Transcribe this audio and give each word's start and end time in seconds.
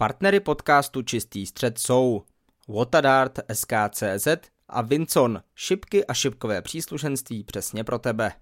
Partnery 0.00 0.40
podcastu 0.40 1.02
Čistý 1.02 1.46
střed 1.46 1.78
jsou 1.78 2.22
Watadart 2.68 3.38
SKCZ 3.52 4.28
a 4.68 4.82
Vincon, 4.82 5.42
šipky 5.54 6.06
a 6.06 6.14
šipkové 6.14 6.62
příslušenství 6.62 7.44
přesně 7.44 7.84
pro 7.84 7.98
tebe. 7.98 8.32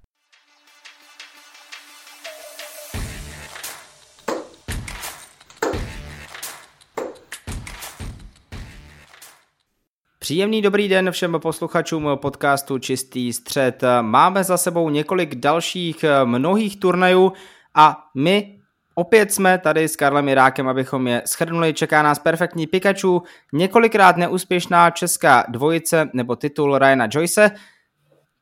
Příjemný 10.18 10.62
dobrý 10.62 10.88
den 10.88 11.10
všem 11.10 11.36
posluchačům 11.42 12.08
podcastu 12.14 12.78
Čistý 12.78 13.32
střed. 13.32 13.82
Máme 14.00 14.44
za 14.44 14.56
sebou 14.56 14.90
několik 14.90 15.34
dalších 15.34 16.04
mnohých 16.24 16.80
turnajů 16.80 17.32
a 17.74 18.04
my 18.14 18.56
Opět 18.98 19.32
jsme 19.32 19.58
tady 19.58 19.88
s 19.88 19.96
Karlem 19.96 20.28
Irákem, 20.28 20.68
abychom 20.68 21.06
je 21.06 21.22
schrnuli. 21.26 21.74
Čeká 21.74 22.02
nás 22.02 22.18
perfektní 22.18 22.66
Pikachu, 22.66 23.22
několikrát 23.52 24.16
neúspěšná 24.16 24.90
česká 24.90 25.44
dvojice 25.48 26.10
nebo 26.12 26.36
titul 26.36 26.78
Ryana 26.78 27.08
Joyce. 27.10 27.50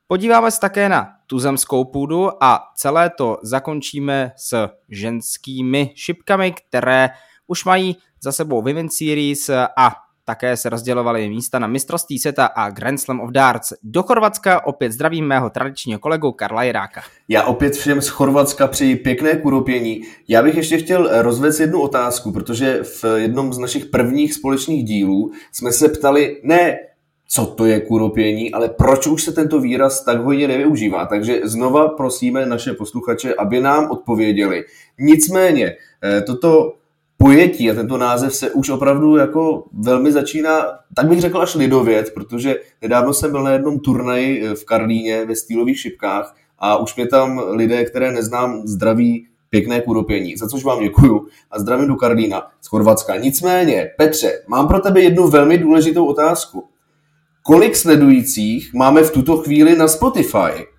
Podíváme 0.07 0.51
se 0.51 0.59
také 0.59 0.89
na 0.89 1.09
tuzemskou 1.27 1.85
půdu 1.85 2.43
a 2.43 2.59
celé 2.75 3.09
to 3.09 3.37
zakončíme 3.43 4.31
s 4.35 4.69
ženskými 4.89 5.91
šipkami, 5.95 6.51
které 6.51 7.09
už 7.47 7.65
mají 7.65 7.97
za 8.23 8.31
sebou 8.31 8.61
Women's 8.61 8.97
Series 8.97 9.49
a 9.77 9.95
také 10.25 10.57
se 10.57 10.69
rozdělovaly 10.69 11.29
místa 11.29 11.59
na 11.59 11.67
mistrovství 11.67 12.19
světa 12.19 12.45
a 12.45 12.69
Grand 12.69 12.99
Slam 12.99 13.19
of 13.19 13.31
Darts. 13.31 13.73
Do 13.83 14.03
Chorvatska 14.03 14.65
opět 14.65 14.91
zdravím 14.91 15.25
mého 15.25 15.49
tradičního 15.49 15.99
kolegu 15.99 16.31
Karla 16.31 16.63
Jiráka. 16.63 17.01
Já 17.29 17.43
opět 17.43 17.73
všem 17.73 18.01
z 18.01 18.07
Chorvatska 18.07 18.67
při 18.67 18.95
pěkné 18.95 19.35
kuropění. 19.35 20.01
Já 20.27 20.43
bych 20.43 20.55
ještě 20.55 20.77
chtěl 20.77 21.21
rozvést 21.21 21.59
jednu 21.59 21.81
otázku, 21.81 22.31
protože 22.31 22.79
v 22.83 23.03
jednom 23.15 23.53
z 23.53 23.57
našich 23.57 23.85
prvních 23.85 24.33
společných 24.33 24.83
dílů 24.83 25.31
jsme 25.51 25.71
se 25.71 25.89
ptali 25.89 26.41
ne 26.43 26.77
co 27.27 27.45
to 27.45 27.65
je 27.65 27.81
kuropění, 27.81 28.51
ale 28.51 28.69
proč 28.69 29.07
už 29.07 29.23
se 29.23 29.31
tento 29.31 29.59
výraz 29.59 30.03
tak 30.03 30.23
hodně 30.23 30.47
nevyužívá. 30.47 31.05
Takže 31.05 31.41
znova 31.43 31.87
prosíme 31.87 32.45
naše 32.45 32.73
posluchače, 32.73 33.33
aby 33.35 33.59
nám 33.59 33.91
odpověděli. 33.91 34.63
Nicméně, 34.99 35.75
eh, 36.03 36.21
toto 36.21 36.73
pojetí 37.17 37.71
a 37.71 37.75
tento 37.75 37.97
název 37.97 38.35
se 38.35 38.51
už 38.51 38.69
opravdu 38.69 39.15
jako 39.15 39.63
velmi 39.73 40.11
začíná, 40.11 40.65
tak 40.95 41.07
bych 41.07 41.21
řekl 41.21 41.41
až 41.41 41.55
lidovět, 41.55 42.13
protože 42.13 42.55
nedávno 42.81 43.13
jsem 43.13 43.31
byl 43.31 43.43
na 43.43 43.51
jednom 43.51 43.79
turnaji 43.79 44.43
eh, 44.43 44.55
v 44.55 44.65
Karlíně 44.65 45.25
ve 45.25 45.35
stýlových 45.35 45.79
šipkách 45.79 46.35
a 46.59 46.77
už 46.77 46.95
mě 46.95 47.07
tam 47.07 47.41
lidé, 47.49 47.85
které 47.85 48.11
neznám, 48.11 48.61
zdraví 48.67 49.27
pěkné 49.49 49.81
kuropění, 49.81 50.37
za 50.37 50.47
což 50.47 50.63
vám 50.63 50.83
děkuju 50.83 51.27
a 51.51 51.59
zdravím 51.59 51.87
do 51.87 51.95
Karlína 51.95 52.47
z 52.61 52.67
Chorvatska. 52.67 53.15
Nicméně, 53.15 53.89
Petře, 53.97 54.31
mám 54.47 54.67
pro 54.67 54.79
tebe 54.79 55.01
jednu 55.01 55.27
velmi 55.27 55.57
důležitou 55.57 56.05
otázku. 56.05 56.63
Kolik 57.43 57.75
sledujících 57.75 58.73
máme 58.73 59.03
v 59.03 59.11
tuto 59.11 59.37
chvíli 59.37 59.77
na 59.77 59.87
Spotify? 59.87 60.74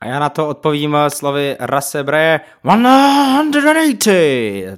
A 0.00 0.06
já 0.06 0.18
na 0.18 0.28
to 0.28 0.48
odpovím 0.48 0.96
slovy 1.08 1.56
Rase 1.60 2.04
Breje 2.04 2.40
180. 2.64 4.08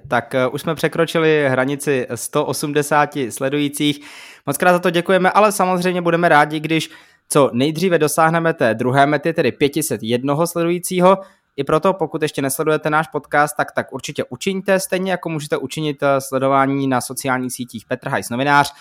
Tak 0.08 0.34
uh, 0.48 0.54
už 0.54 0.60
jsme 0.60 0.74
překročili 0.74 1.46
hranici 1.48 2.06
180 2.14 3.10
sledujících. 3.30 4.00
Moc 4.46 4.56
krát 4.56 4.72
za 4.72 4.78
to 4.78 4.90
děkujeme, 4.90 5.30
ale 5.30 5.52
samozřejmě 5.52 6.02
budeme 6.02 6.28
rádi, 6.28 6.60
když 6.60 6.90
co 7.28 7.50
nejdříve 7.52 7.98
dosáhneme 7.98 8.54
té 8.54 8.74
druhé 8.74 9.06
mety, 9.06 9.32
tedy 9.32 9.52
501 9.52 10.46
sledujícího. 10.46 11.18
I 11.56 11.64
proto, 11.64 11.92
pokud 11.92 12.22
ještě 12.22 12.42
nesledujete 12.42 12.90
náš 12.90 13.08
podcast, 13.08 13.56
tak, 13.56 13.72
tak 13.72 13.92
určitě 13.92 14.24
učiňte, 14.24 14.80
stejně 14.80 15.10
jako 15.10 15.28
můžete 15.28 15.56
učinit 15.56 16.02
eh, 16.02 16.20
sledování 16.20 16.88
na 16.88 17.00
sociálních 17.00 17.52
sítích 17.52 17.84
Petr 17.86 18.08
Hajs 18.08 18.30
novinář. 18.30 18.74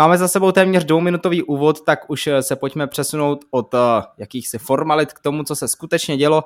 Máme 0.00 0.18
za 0.18 0.28
sebou 0.28 0.52
téměř 0.52 0.84
dvouminutový 0.84 1.42
úvod, 1.42 1.84
tak 1.84 2.10
už 2.10 2.26
eh, 2.26 2.42
se 2.42 2.56
pojďme 2.56 2.86
přesunout 2.86 3.44
od 3.50 3.74
uh, 3.74 3.80
jakýchsi 4.18 4.58
formalit 4.58 5.12
k 5.12 5.20
tomu, 5.20 5.42
co 5.42 5.56
se 5.56 5.68
skutečně 5.68 6.16
dělo. 6.16 6.44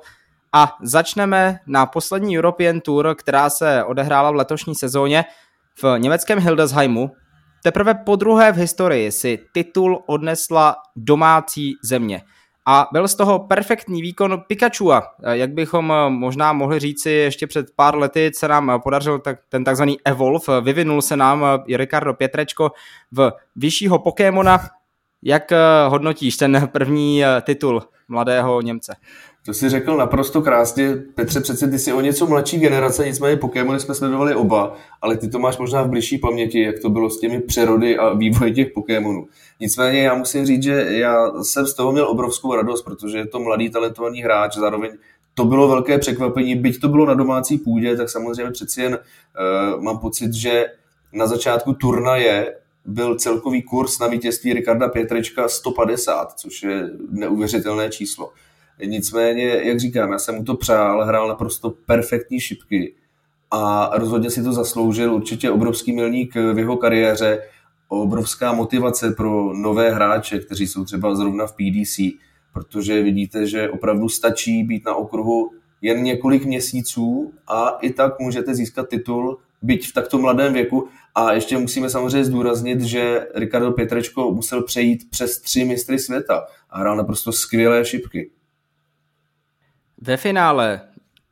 A 0.53 0.77
začneme 0.83 1.59
na 1.67 1.87
poslední 1.87 2.39
European 2.39 2.81
Tour, 2.81 3.15
která 3.15 3.51
se 3.51 3.85
odehrála 3.85 4.31
v 4.31 4.35
letošní 4.35 4.75
sezóně 4.75 5.25
v 5.83 5.99
německém 5.99 6.39
Hildesheimu. 6.39 7.11
Teprve 7.63 7.95
po 7.95 8.17
druhé 8.17 8.53
v 8.53 8.57
historii 8.57 9.13
si 9.13 9.39
titul 9.53 10.03
odnesla 10.07 10.77
domácí 10.97 11.73
země 11.83 12.23
a 12.67 12.89
byl 12.93 13.09
z 13.09 13.15
toho 13.15 13.39
perfektní 13.39 14.03
výkon 14.03 14.43
Pikachu. 14.47 14.93
Jak 15.31 15.53
bychom 15.53 15.93
eh, 15.93 16.11
možná 16.11 16.53
mohli 16.53 16.79
říci 16.79 17.11
ještě 17.11 17.47
před 17.47 17.67
pár 17.77 17.97
lety, 17.97 18.31
se 18.35 18.49
nám 18.49 18.71
eh, 18.71 18.79
podařil 18.79 19.23
ten 19.49 19.65
takzvaný 19.65 19.99
Evolve, 20.05 20.61
vyvinul 20.61 21.03
se 21.03 21.17
nám 21.17 21.45
eh, 21.45 21.77
Ricardo 21.77 22.15
Pětrečko 22.15 22.73
v 23.13 23.33
vyššího 23.57 23.99
Pokémona. 23.99 24.61
Jak 25.27 25.53
hodnotíš 25.89 26.37
ten 26.37 26.69
první 26.73 27.23
titul 27.43 27.83
mladého 28.09 28.61
Němce? 28.61 28.97
To 29.47 29.55
si 29.55 29.69
řekl 29.69 29.97
naprosto 29.97 30.43
krásně. 30.43 30.97
Petře, 31.15 31.41
přece 31.41 31.69
ty 31.69 31.79
jsi 31.79 31.93
o 31.93 32.01
něco 32.01 32.27
mladší 32.27 32.59
generace, 32.59 33.07
nicméně 33.07 33.37
Pokémony 33.37 33.81
jsme 33.81 33.95
sledovali 33.95 34.35
oba, 34.35 34.75
ale 35.03 35.17
ty 35.17 35.29
to 35.29 35.39
máš 35.39 35.59
možná 35.59 35.83
v 35.83 35.89
blížší 35.89 36.19
paměti, 36.19 36.63
jak 36.63 36.79
to 36.79 36.91
bylo 36.91 37.11
s 37.11 37.21
těmi 37.21 37.41
přerody 37.41 37.99
a 37.99 38.15
vývoji 38.15 38.55
těch 38.55 38.73
Pokémonů. 38.73 39.27
Nicméně 39.61 40.03
já 40.03 40.15
musím 40.15 40.47
říct, 40.47 40.63
že 40.63 40.87
já 40.89 41.43
jsem 41.43 41.67
z 41.67 41.75
toho 41.75 41.93
měl 41.93 42.09
obrovskou 42.09 42.55
radost, 42.55 42.83
protože 42.83 43.19
je 43.19 43.27
to 43.27 43.41
mladý 43.41 43.71
talentovaný 43.71 44.23
hráč, 44.23 44.57
zároveň 44.57 44.91
to 45.35 45.45
bylo 45.45 45.69
velké 45.69 45.99
překvapení, 45.99 46.57
byť 46.57 46.81
to 46.81 46.89
bylo 46.89 47.07
na 47.07 47.15
domácí 47.15 47.59
půdě, 47.59 47.97
tak 47.97 48.11
samozřejmě 48.11 48.53
přeci 48.53 48.83
jen 48.83 48.99
uh, 48.99 49.83
mám 49.83 49.99
pocit, 49.99 50.33
že 50.33 50.67
na 51.13 51.27
začátku 51.27 51.73
turnaje 51.73 52.55
byl 52.85 53.15
celkový 53.15 53.63
kurz 53.63 53.99
na 53.99 54.07
vítězství 54.07 54.53
Ricarda 54.53 54.89
Pětrečka 54.89 55.49
150, 55.49 56.33
což 56.33 56.63
je 56.63 56.91
neuvěřitelné 57.11 57.91
číslo. 57.91 58.31
Nicméně, 58.85 59.45
jak 59.45 59.81
říkám, 59.81 60.13
já 60.13 60.19
jsem 60.19 60.35
mu 60.35 60.45
to 60.45 60.55
přál, 60.55 61.05
hrál 61.05 61.29
naprosto 61.29 61.71
perfektní 61.71 62.41
šipky 62.41 62.95
a 63.51 63.91
rozhodně 63.95 64.31
si 64.31 64.43
to 64.43 64.53
zasloužil, 64.53 65.15
určitě 65.15 65.51
obrovský 65.51 65.93
milník 65.93 66.35
v 66.35 66.59
jeho 66.59 66.77
kariéře, 66.77 67.43
obrovská 67.89 68.53
motivace 68.53 69.11
pro 69.11 69.55
nové 69.55 69.91
hráče, 69.91 70.39
kteří 70.39 70.67
jsou 70.67 70.85
třeba 70.85 71.15
zrovna 71.15 71.47
v 71.47 71.53
PDC, 71.53 71.99
protože 72.53 73.03
vidíte, 73.03 73.47
že 73.47 73.71
opravdu 73.71 74.09
stačí 74.09 74.63
být 74.65 74.87
na 74.87 74.95
okruhu 74.95 75.51
jen 75.83 76.03
několik 76.03 76.45
měsíců 76.45 77.33
a 77.47 77.69
i 77.69 77.91
tak 77.91 78.21
můžete 78.21 78.55
získat 78.55 78.89
titul, 78.89 79.39
byť 79.63 79.89
v 79.89 79.93
takto 79.93 80.19
mladém 80.19 80.53
věku. 80.53 80.89
A 81.15 81.33
ještě 81.33 81.59
musíme 81.59 81.91
samozřejmě 81.91 82.25
zdůraznit, 82.25 82.81
že 82.81 83.27
Ricardo 83.35 83.73
Pětrečko 83.73 84.33
musel 84.33 84.63
přejít 84.63 85.11
přes 85.11 85.41
tři 85.41 85.65
mistry 85.65 85.99
světa 85.99 86.45
a 86.71 86.79
hrál 86.79 86.97
naprosto 86.97 87.33
skvělé 87.33 87.85
šipky. 87.85 88.31
Ve 90.01 90.17
finále 90.17 90.81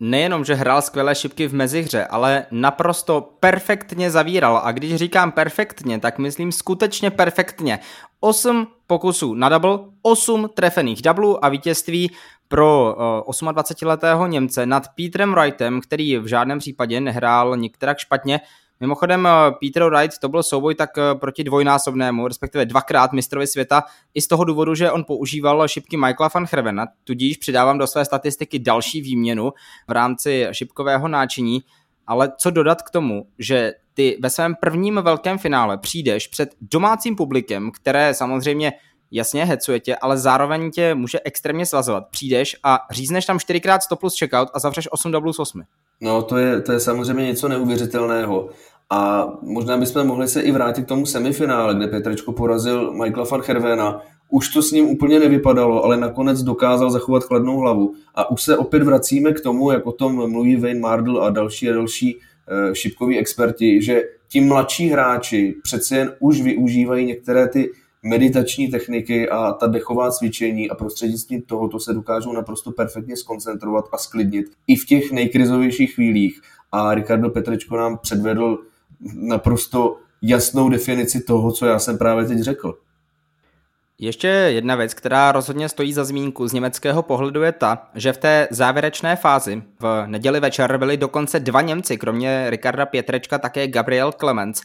nejenom, 0.01 0.45
že 0.45 0.55
hrál 0.55 0.83
skvělé 0.83 1.15
šipky 1.15 1.47
v 1.47 1.55
mezihře, 1.55 2.05
ale 2.05 2.47
naprosto 2.51 3.21
perfektně 3.41 4.11
zavíral. 4.11 4.61
A 4.65 4.73
když 4.73 4.97
říkám 4.97 5.33
perfektně, 5.33 5.99
tak 5.99 6.19
myslím 6.19 6.53
skutečně 6.53 7.11
perfektně. 7.11 7.79
8 8.21 8.67
pokusů 8.87 9.35
na 9.35 9.49
double, 9.49 9.79
8 10.03 10.49
trefených 10.55 11.03
doublů 11.03 11.45
a 11.45 11.49
vítězství 11.49 12.11
pro 12.49 12.97
uh, 13.39 13.49
eh, 13.49 13.53
28-letého 13.53 14.27
Němce 14.27 14.67
nad 14.67 14.89
Petrem 14.89 15.35
Wrightem, 15.35 15.81
který 15.81 16.19
v 16.19 16.27
žádném 16.27 16.59
případě 16.59 17.01
nehrál 17.01 17.57
nikterak 17.57 17.99
špatně. 17.99 18.41
Mimochodem, 18.83 19.27
eh, 19.27 19.31
Peter 19.61 19.85
Wright 19.85 20.19
to 20.19 20.29
byl 20.29 20.43
souboj 20.43 20.75
tak 20.75 20.99
eh, 20.99 21.15
proti 21.15 21.45
dvojnásobnému, 21.45 22.29
respektive 22.29 22.67
dvakrát 22.67 23.13
mistrovi 23.13 23.47
světa, 23.47 23.83
i 24.15 24.21
z 24.21 24.27
toho 24.27 24.45
důvodu, 24.45 24.75
že 24.75 24.91
on 24.91 25.05
používal 25.05 25.69
šipky 25.69 25.97
Michaela 25.97 26.31
van 26.35 26.47
Hervena, 26.53 26.87
tudíž 27.05 27.37
přidávám 27.37 27.79
do 27.79 27.87
své 27.87 28.05
statistiky 28.05 28.59
další 28.59 29.01
výměnu 29.01 29.53
v 29.89 29.93
rámci 29.93 30.49
šipkového 30.53 31.09
náčiní, 31.09 31.63
ale 32.07 32.33
co 32.39 32.51
dodat 32.51 32.83
k 32.83 32.91
tomu, 32.91 33.27
že 33.39 33.73
ty 33.95 34.19
ve 34.23 34.31
svém 34.31 34.55
prvním 34.55 35.01
velkém 35.03 35.39
finále 35.39 35.79
přijdeš 35.79 36.29
před 36.29 36.55
domácím 36.61 37.17
publikem, 37.17 37.71
které 37.71 38.15
samozřejmě 38.15 38.73
jasně 39.11 39.45
hecuje 39.45 39.81
tě, 39.81 39.97
ale 39.97 40.19
zároveň 40.19 40.71
tě 40.71 40.95
může 40.95 41.21
extrémně 41.25 41.67
svazovat. 41.67 42.05
Přijdeš 42.11 42.57
a 42.63 42.79
řízneš 42.91 43.27
tam 43.27 43.37
4x 43.37 43.79
100 43.81 43.97
plus 43.97 44.19
checkout 44.19 44.49
a 44.55 44.59
zavřeš 44.59 44.89
8 44.93 45.13
double 45.13 45.33
8. 45.39 45.63
No, 46.03 46.23
to 46.23 46.37
je, 46.37 46.61
to 46.61 46.73
je 46.73 46.81
samozřejmě 46.81 47.27
něco 47.27 47.49
neuvěřitelného. 47.49 48.49
A 48.95 49.29
možná 49.43 49.77
bychom 49.77 50.07
mohli 50.07 50.29
se 50.29 50.41
i 50.41 50.53
vrátit 50.53 50.85
k 50.85 50.89
tomu 50.89 51.07
semifinále, 51.07 51.75
kde 51.75 51.87
Petrečko 51.87 52.33
porazil 52.33 52.93
Michaela 52.93 53.29
van 53.31 53.43
Hervena. 53.47 54.03
Už 54.31 54.49
to 54.49 54.63
s 54.63 54.73
ním 54.73 54.89
úplně 54.89 55.21
nevypadalo, 55.21 55.85
ale 55.85 55.97
nakonec 55.97 56.43
dokázal 56.43 56.91
zachovat 56.91 57.25
chladnou 57.25 57.59
hlavu. 57.59 57.95
A 58.15 58.31
už 58.31 58.43
se 58.43 58.57
opět 58.57 58.83
vracíme 58.83 59.33
k 59.33 59.41
tomu, 59.41 59.71
jak 59.71 59.87
o 59.87 59.93
tom 59.93 60.31
mluví 60.31 60.57
Wayne 60.57 60.81
Mardell 60.81 61.23
a 61.23 61.31
další 61.31 61.71
a 61.71 61.73
další 61.73 62.17
uh, 62.17 62.75
šipkoví 62.75 63.19
experti, 63.19 63.83
že 63.83 64.03
ti 64.29 64.41
mladší 64.41 64.89
hráči 64.89 65.55
přece 65.63 65.97
jen 65.97 66.13
už 66.21 66.43
využívají 66.43 67.07
některé 67.07 67.49
ty 67.49 67.71
meditační 68.03 68.69
techniky 68.69 69.29
a 69.29 69.53
ta 69.53 69.67
dechová 69.67 70.11
cvičení 70.11 70.71
a 70.71 70.75
prostřednictvím 70.75 71.43
tohoto 71.43 71.81
se 71.81 71.93
dokážou 71.93 72.33
naprosto 72.33 72.73
perfektně 72.73 73.17
skoncentrovat 73.17 73.85
a 73.93 73.99
sklidnit 73.99 74.47
i 74.67 74.77
v 74.77 74.87
těch 74.87 75.13
nejkrizovějších 75.13 75.95
chvílích. 75.95 76.41
a 76.73 76.95
Ricardo 76.95 77.31
Petrečko 77.31 77.77
nám 77.77 77.99
předvedl 77.99 78.59
naprosto 79.15 79.97
jasnou 80.23 80.69
definici 80.69 81.21
toho, 81.21 81.53
co 81.53 81.67
já 81.67 81.79
jsem 81.79 81.99
právě 81.99 82.25
teď 82.25 82.39
řekl. 82.39 82.79
Ještě 83.99 84.29
jedna 84.29 84.75
věc, 84.75 84.95
která 84.95 85.33
rozhodně 85.33 85.69
stojí 85.69 85.93
za 85.93 86.05
zmínku 86.05 86.49
z 86.49 86.53
německého 86.53 87.03
pohledu 87.03 87.43
je 87.43 87.53
ta, 87.53 87.91
že 87.95 88.13
v 88.13 88.19
té 88.19 88.49
závěrečné 88.51 89.17
fázi 89.17 89.63
v 89.81 90.05
neděli 90.07 90.41
večer 90.41 90.79
byli 90.79 90.97
dokonce 90.97 91.41
dva 91.41 91.61
Němci, 91.61 91.99
kromě 91.99 92.51
Ricarda 92.51 92.87
Pětrečka 92.87 93.39
také 93.39 93.69
Gabriel 93.69 94.13
Clemens. 94.13 94.61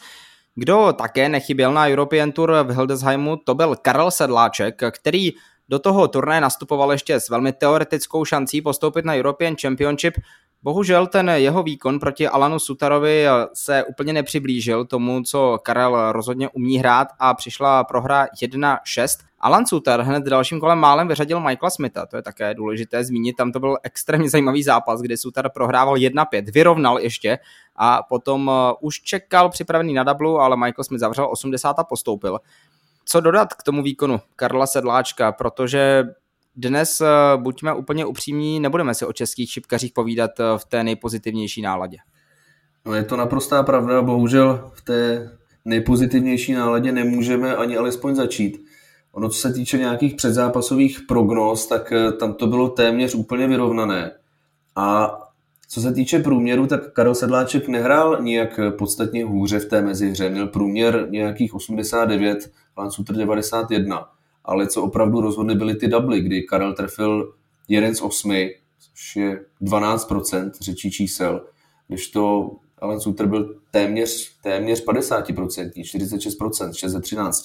Kdo 0.56 0.94
také 0.98 1.30
nechyběl 1.30 1.74
na 1.74 1.88
European 1.88 2.32
Tour 2.32 2.54
v 2.64 2.76
Hildesheimu, 2.76 3.38
to 3.38 3.56
byl 3.56 3.76
Karel 3.76 4.12
Sedláček, 4.12 4.82
který 4.92 5.32
do 5.70 5.80
toho 5.80 6.08
turné 6.08 6.42
nastupoval 6.42 6.92
ještě 6.92 7.20
s 7.20 7.30
velmi 7.30 7.54
teoretickou 7.54 8.26
šancí 8.26 8.62
postoupit 8.62 9.06
na 9.06 9.16
European 9.16 9.56
Championship, 9.62 10.14
Bohužel 10.64 11.08
ten 11.08 11.30
jeho 11.30 11.64
výkon 11.64 12.00
proti 12.00 12.28
Alanu 12.28 12.60
Sutarovi 12.60 13.26
se 13.54 13.84
úplně 13.84 14.14
nepřiblížil 14.14 14.86
tomu, 14.86 15.24
co 15.24 15.60
Karel 15.64 16.12
rozhodně 16.12 16.50
umí 16.50 16.78
hrát 16.78 17.08
a 17.20 17.34
přišla 17.34 17.84
prohra 17.84 18.28
1-6. 18.42 19.08
Alan 19.40 19.66
Suter 19.66 20.02
hned 20.02 20.24
dalším 20.24 20.60
kolem 20.60 20.80
málem 20.80 21.08
vyřadil 21.08 21.40
Michaela 21.40 21.70
Smitha, 21.70 22.06
to 22.06 22.16
je 22.16 22.22
také 22.22 22.54
důležité 22.54 23.04
zmínit, 23.04 23.36
tam 23.36 23.52
to 23.52 23.60
byl 23.60 23.78
extrémně 23.84 24.30
zajímavý 24.30 24.64
zápas, 24.64 25.02
kdy 25.02 25.18
Suter 25.18 25.50
prohrával 25.50 25.96
1-5, 25.96 26.52
vyrovnal 26.52 27.00
ještě 27.00 27.40
a 27.76 28.04
potom 28.04 28.48
uh, 28.48 28.54
už 28.82 29.02
čekal 29.02 29.50
připravený 29.50 29.94
na 29.94 30.04
dublu, 30.04 30.40
ale 30.40 30.58
Michael 30.58 30.84
Smith 30.84 31.00
zavřel 31.00 31.28
80 31.32 31.80
a 31.80 31.84
postoupil. 31.84 32.40
Co 33.06 33.20
dodat 33.20 33.54
k 33.54 33.64
tomu 33.64 33.84
výkonu 33.84 34.22
Karla 34.36 34.68
Sedláčka, 34.68 35.32
protože 35.32 36.04
dnes, 36.58 37.02
eh, 37.02 37.06
buďme 37.38 37.74
úplně 37.74 38.06
upřímní, 38.06 38.60
nebudeme 38.60 38.94
si 38.94 39.06
o 39.06 39.14
českých 39.14 39.52
šipkařích 39.52 39.92
povídat 39.94 40.32
eh, 40.40 40.44
v 40.58 40.66
té 40.66 40.84
nejpozitivnější 40.84 41.62
náladě. 41.62 41.98
No 42.86 42.94
je 42.94 43.04
to 43.04 43.18
naprostá 43.18 43.64
pravda, 43.64 44.02
bohužel 44.02 44.72
v 44.74 44.82
té 44.82 45.32
nejpozitivnější 45.66 46.54
náladě 46.54 46.92
nemůžeme 46.92 47.56
ani 47.56 47.78
alespoň 47.78 48.16
začít. 48.16 48.66
Ono, 49.12 49.30
co 49.30 49.40
se 49.40 49.54
týče 49.54 49.78
nějakých 49.78 50.16
předzápasových 50.16 51.00
prognóz, 51.08 51.68
tak 51.68 51.92
eh, 51.92 52.12
tam 52.12 52.34
to 52.34 52.48
bylo 52.48 52.70
téměř 52.70 53.16
úplně 53.16 53.48
vyrovnané. 53.48 54.12
A 54.76 55.18
co 55.70 55.82
se 55.82 55.94
týče 55.94 56.20
průměru, 56.20 56.68
tak 56.68 56.94
Karel 56.94 57.16
Sedláček 57.16 57.68
nehrál 57.68 58.22
nijak 58.22 58.60
podstatně 58.78 59.26
hůře 59.26 59.60
v 59.60 59.66
té 59.66 59.82
mezihře. 59.82 60.30
Měl 60.30 60.48
průměr 60.48 61.08
nějakých 61.10 61.54
89, 61.54 62.52
Lansutr 62.78 63.14
91 63.14 64.17
ale 64.48 64.68
co 64.68 64.84
opravdu 64.84 65.22
rozhodly 65.22 65.56
byly 65.56 65.76
ty 65.76 65.88
dubly, 65.88 66.22
kdy 66.22 66.44
Karel 66.44 66.74
trefil 66.74 67.34
jeden 67.68 67.96
z 67.96 68.02
osmi, 68.02 68.56
což 68.80 69.16
je 69.16 69.40
12% 69.62 70.52
řečí 70.62 70.92
čísel, 70.92 71.46
když 71.88 72.08
to 72.08 72.52
Alan 72.82 73.00
Suter 73.00 73.28
byl 73.28 73.56
téměř, 73.72 74.38
téměř 74.44 74.86
50%, 74.86 75.72
46%, 75.76 76.74
6 76.74 76.92
ze 76.92 77.02
13. 77.02 77.44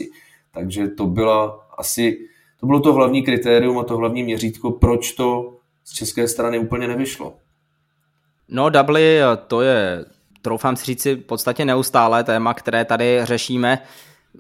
Takže 0.55 0.89
to 0.89 1.07
byla 1.07 1.67
asi, 1.79 2.19
to 2.61 2.67
bylo 2.67 2.81
to 2.81 2.93
hlavní 2.93 3.23
kritérium 3.23 3.79
a 3.79 3.85
to 3.85 3.97
hlavní 3.97 4.23
měřítko, 4.23 4.71
proč 4.71 5.13
to 5.13 5.57
z 5.85 5.93
české 5.93 6.29
strany 6.29 6.59
úplně 6.59 6.89
nevyšlo. 6.89 7.35
No, 8.49 8.71
dubly, 8.71 9.21
to 9.47 9.63
je, 9.63 10.05
troufám 10.43 10.77
si 10.77 10.85
říci, 10.85 11.15
v 11.15 11.25
podstatě 11.25 11.65
neustálé 11.65 12.25
téma, 12.25 12.55
které 12.55 12.85
tady 12.85 13.21
řešíme. 13.23 13.79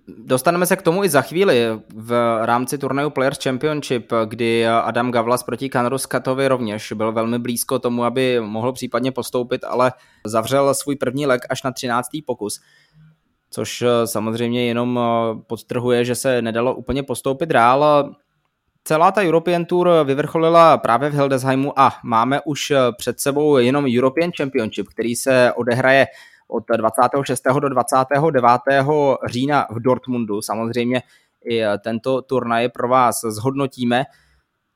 Dostaneme 0.08 0.66
se 0.66 0.76
k 0.76 0.82
tomu 0.82 1.04
i 1.04 1.08
za 1.08 1.22
chvíli 1.22 1.66
v 1.94 2.38
rámci 2.42 2.78
turnaju 2.78 3.10
Players 3.10 3.38
Championship, 3.42 4.12
kdy 4.24 4.66
Adam 4.66 5.10
Gavlas 5.10 5.42
proti 5.42 5.68
Kanaru 5.68 5.98
Skatovi 5.98 6.48
rovněž 6.48 6.92
byl 6.92 7.12
velmi 7.12 7.38
blízko 7.38 7.78
tomu, 7.78 8.04
aby 8.04 8.40
mohl 8.40 8.72
případně 8.72 9.12
postoupit, 9.12 9.64
ale 9.64 9.92
zavřel 10.26 10.74
svůj 10.74 10.96
první 10.96 11.26
leg 11.26 11.40
až 11.50 11.62
na 11.62 11.72
13. 11.72 12.08
pokus. 12.26 12.60
Což 13.50 13.84
samozřejmě 14.04 14.66
jenom 14.66 15.00
podtrhuje, 15.46 16.04
že 16.04 16.14
se 16.14 16.42
nedalo 16.42 16.74
úplně 16.74 17.02
postoupit 17.02 17.48
dál. 17.48 18.10
Celá 18.84 19.12
ta 19.12 19.22
European 19.22 19.64
Tour 19.64 19.90
vyvrcholila 20.04 20.78
právě 20.78 21.10
v 21.10 21.14
Hildesheimu 21.14 21.80
a 21.80 21.92
máme 22.04 22.40
už 22.44 22.72
před 22.98 23.20
sebou 23.20 23.56
jenom 23.56 23.86
European 23.96 24.30
Championship, 24.36 24.88
který 24.88 25.16
se 25.16 25.52
odehraje 25.52 26.06
od 26.48 26.64
26. 26.76 27.42
do 27.60 27.68
29. 27.68 28.26
října 29.26 29.66
v 29.70 29.80
Dortmundu. 29.80 30.42
Samozřejmě 30.42 31.02
i 31.50 31.62
tento 31.84 32.22
turnaj 32.22 32.68
pro 32.68 32.88
vás 32.88 33.20
zhodnotíme. 33.20 34.04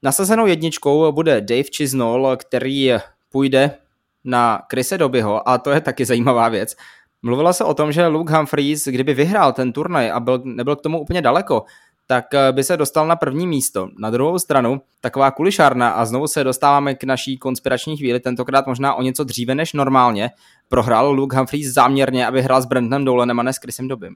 Nasazenou 0.02 0.46
jedničkou 0.46 1.12
bude 1.12 1.40
Dave 1.40 1.62
Chisnall, 1.76 2.36
který 2.36 2.90
půjde 3.32 3.78
na 4.24 4.62
Krise 4.68 4.98
Dobyho 4.98 5.48
a 5.48 5.58
to 5.58 5.70
je 5.70 5.80
taky 5.80 6.04
zajímavá 6.04 6.48
věc. 6.48 6.76
Mluvilo 7.22 7.52
se 7.52 7.64
o 7.64 7.74
tom, 7.74 7.92
že 7.92 8.06
Luke 8.06 8.36
Humphreys, 8.36 8.84
kdyby 8.84 9.14
vyhrál 9.14 9.52
ten 9.52 9.72
turnaj 9.72 10.10
a 10.10 10.20
byl, 10.20 10.42
nebyl 10.44 10.76
k 10.76 10.80
tomu 10.80 11.00
úplně 11.00 11.22
daleko, 11.22 11.64
tak 12.06 12.34
eh, 12.34 12.52
by 12.52 12.64
se 12.64 12.76
dostal 12.76 13.06
na 13.06 13.16
první 13.16 13.46
místo. 13.46 13.88
Na 13.98 14.10
druhou 14.10 14.38
stranu, 14.38 14.80
taková 15.00 15.30
kulišárna 15.30 15.88
a 15.88 16.04
znovu 16.04 16.26
se 16.26 16.44
dostáváme 16.44 16.94
k 16.94 17.04
naší 17.04 17.38
konspirační 17.38 17.96
chvíli, 17.96 18.20
tentokrát 18.20 18.66
možná 18.66 18.94
o 18.94 19.02
něco 19.02 19.24
dříve 19.24 19.54
než 19.54 19.72
normálně, 19.72 20.30
prohrál 20.68 21.12
Luke 21.12 21.36
Humphreys 21.36 21.74
záměrně, 21.74 22.26
aby 22.26 22.42
hrál 22.42 22.62
s 22.62 22.66
Brendanem 22.66 23.04
Dolenem 23.04 23.40
a 23.40 23.42
ne 23.42 23.52
s 23.52 23.56
Chrisem 23.56 23.88
Dobym. 23.88 24.14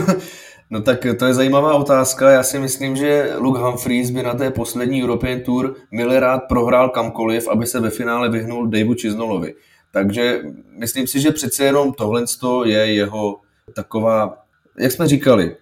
no 0.70 0.82
tak 0.82 1.06
to 1.18 1.26
je 1.26 1.34
zajímavá 1.34 1.74
otázka. 1.74 2.30
Já 2.30 2.42
si 2.42 2.58
myslím, 2.58 2.96
že 2.96 3.32
Luke 3.36 3.60
Humphreys 3.60 4.10
by 4.10 4.22
na 4.22 4.34
té 4.34 4.50
poslední 4.50 5.02
European 5.02 5.40
Tour 5.40 5.74
rád 6.18 6.38
prohrál 6.38 6.88
kamkoliv, 6.88 7.48
aby 7.48 7.66
se 7.66 7.80
ve 7.80 7.90
finále 7.90 8.30
vyhnul 8.30 8.66
Daveu 8.66 8.94
Chisnallovi. 8.94 9.54
Takže 9.92 10.40
myslím 10.78 11.06
si, 11.06 11.20
že 11.20 11.30
přece 11.30 11.64
jenom 11.64 11.92
tohle 11.92 12.24
je 12.64 12.94
jeho 12.94 13.36
taková, 13.74 14.38
jak 14.78 14.92
jsme 14.92 15.08
říkali, 15.08 15.56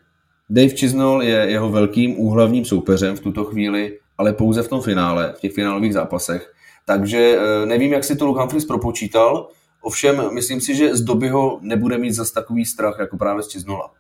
Dave 0.51 0.69
Chisnall 0.69 1.23
je 1.23 1.37
jeho 1.37 1.71
velkým 1.71 2.21
úhlavním 2.21 2.65
soupeřem 2.65 3.17
v 3.17 3.21
tuto 3.21 3.45
chvíli, 3.45 3.99
ale 4.19 4.33
pouze 4.33 4.63
v 4.63 4.69
tom 4.69 4.83
finále, 4.83 5.33
v 5.37 5.41
těch 5.41 5.53
finálových 5.53 5.95
zápasech. 5.95 6.53
Takže 6.87 7.39
eh, 7.39 7.67
nevím, 7.67 7.93
jak 7.93 8.05
si 8.05 8.17
to 8.17 8.27
Luke 8.27 8.41
Humphries 8.41 8.65
propočítal, 8.65 9.49
ovšem 9.83 10.35
myslím 10.35 10.61
si, 10.61 10.75
že 10.75 10.97
z 10.97 11.01
doby 11.01 11.29
ho 11.29 11.59
nebude 11.63 11.99
mít 11.99 12.13
zas 12.13 12.31
takový 12.31 12.65
strach, 12.65 12.97
jako 12.99 13.17
právě 13.17 13.43
z 13.43 13.53
Chisnalla. 13.53 13.91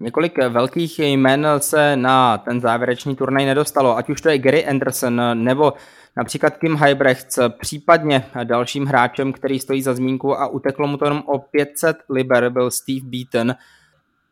Několik 0.00 0.38
velkých 0.48 0.98
jmen 0.98 1.46
se 1.58 1.96
na 1.96 2.38
ten 2.38 2.60
závěrečný 2.60 3.16
turnaj 3.16 3.46
nedostalo, 3.46 3.96
ať 3.96 4.10
už 4.10 4.20
to 4.20 4.28
je 4.28 4.38
Gary 4.38 4.66
Anderson 4.66 5.22
nebo 5.34 5.72
například 6.16 6.56
Kim 6.56 6.76
Heibrechts, 6.76 7.38
případně 7.60 8.24
dalším 8.44 8.86
hráčem, 8.86 9.32
který 9.32 9.60
stojí 9.60 9.82
za 9.82 9.94
zmínku 9.94 10.38
a 10.38 10.46
uteklo 10.46 10.86
mu 10.86 10.96
to 10.96 11.04
jenom 11.04 11.22
o 11.26 11.38
500 11.38 11.96
liber, 12.10 12.50
byl 12.50 12.70
Steve 12.70 13.06
Beaton, 13.06 13.54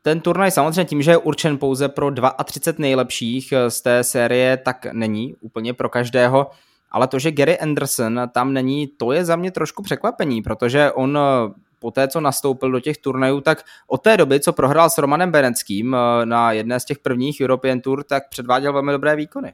ten 0.07 0.21
turnaj 0.21 0.51
samozřejmě 0.51 0.85
tím, 0.85 1.03
že 1.03 1.11
je 1.11 1.17
určen 1.17 1.59
pouze 1.59 1.89
pro 1.89 2.11
32 2.45 2.83
nejlepších 2.83 3.53
eh, 3.53 3.71
z 3.71 3.81
té 3.81 4.05
série, 4.05 4.57
tak 4.57 4.87
není 4.93 5.35
úplně 5.41 5.75
pro 5.75 5.89
každého, 5.89 6.51
ale 6.91 7.07
to, 7.07 7.19
že 7.19 7.33
Gary 7.33 7.59
Anderson 7.59 8.21
tam 8.33 8.53
není, 8.53 8.87
to 8.87 9.13
je 9.13 9.25
za 9.25 9.37
mě 9.37 9.51
trošku 9.51 9.83
překvapení, 9.83 10.43
protože 10.43 10.93
on 10.93 11.19
eh, 11.19 11.53
po 11.79 11.91
té, 11.91 12.09
co 12.09 12.21
nastoupil 12.21 12.71
do 12.71 12.81
těch 12.81 12.99
turnajů, 12.99 13.41
tak 13.41 13.63
od 13.89 14.03
té 14.03 14.17
doby, 14.17 14.41
co 14.41 14.53
prohrál 14.53 14.91
s 14.91 14.99
Romanem 14.99 15.31
Bereckým 15.31 15.97
eh, 15.97 16.27
na 16.27 16.53
jedné 16.53 16.81
z 16.81 16.85
těch 16.85 16.99
prvních 16.99 17.41
European 17.41 17.81
Tour, 17.81 18.05
tak 18.05 18.29
předváděl 18.29 18.73
velmi 18.73 18.93
dobré 18.93 19.17
výkony. 19.17 19.53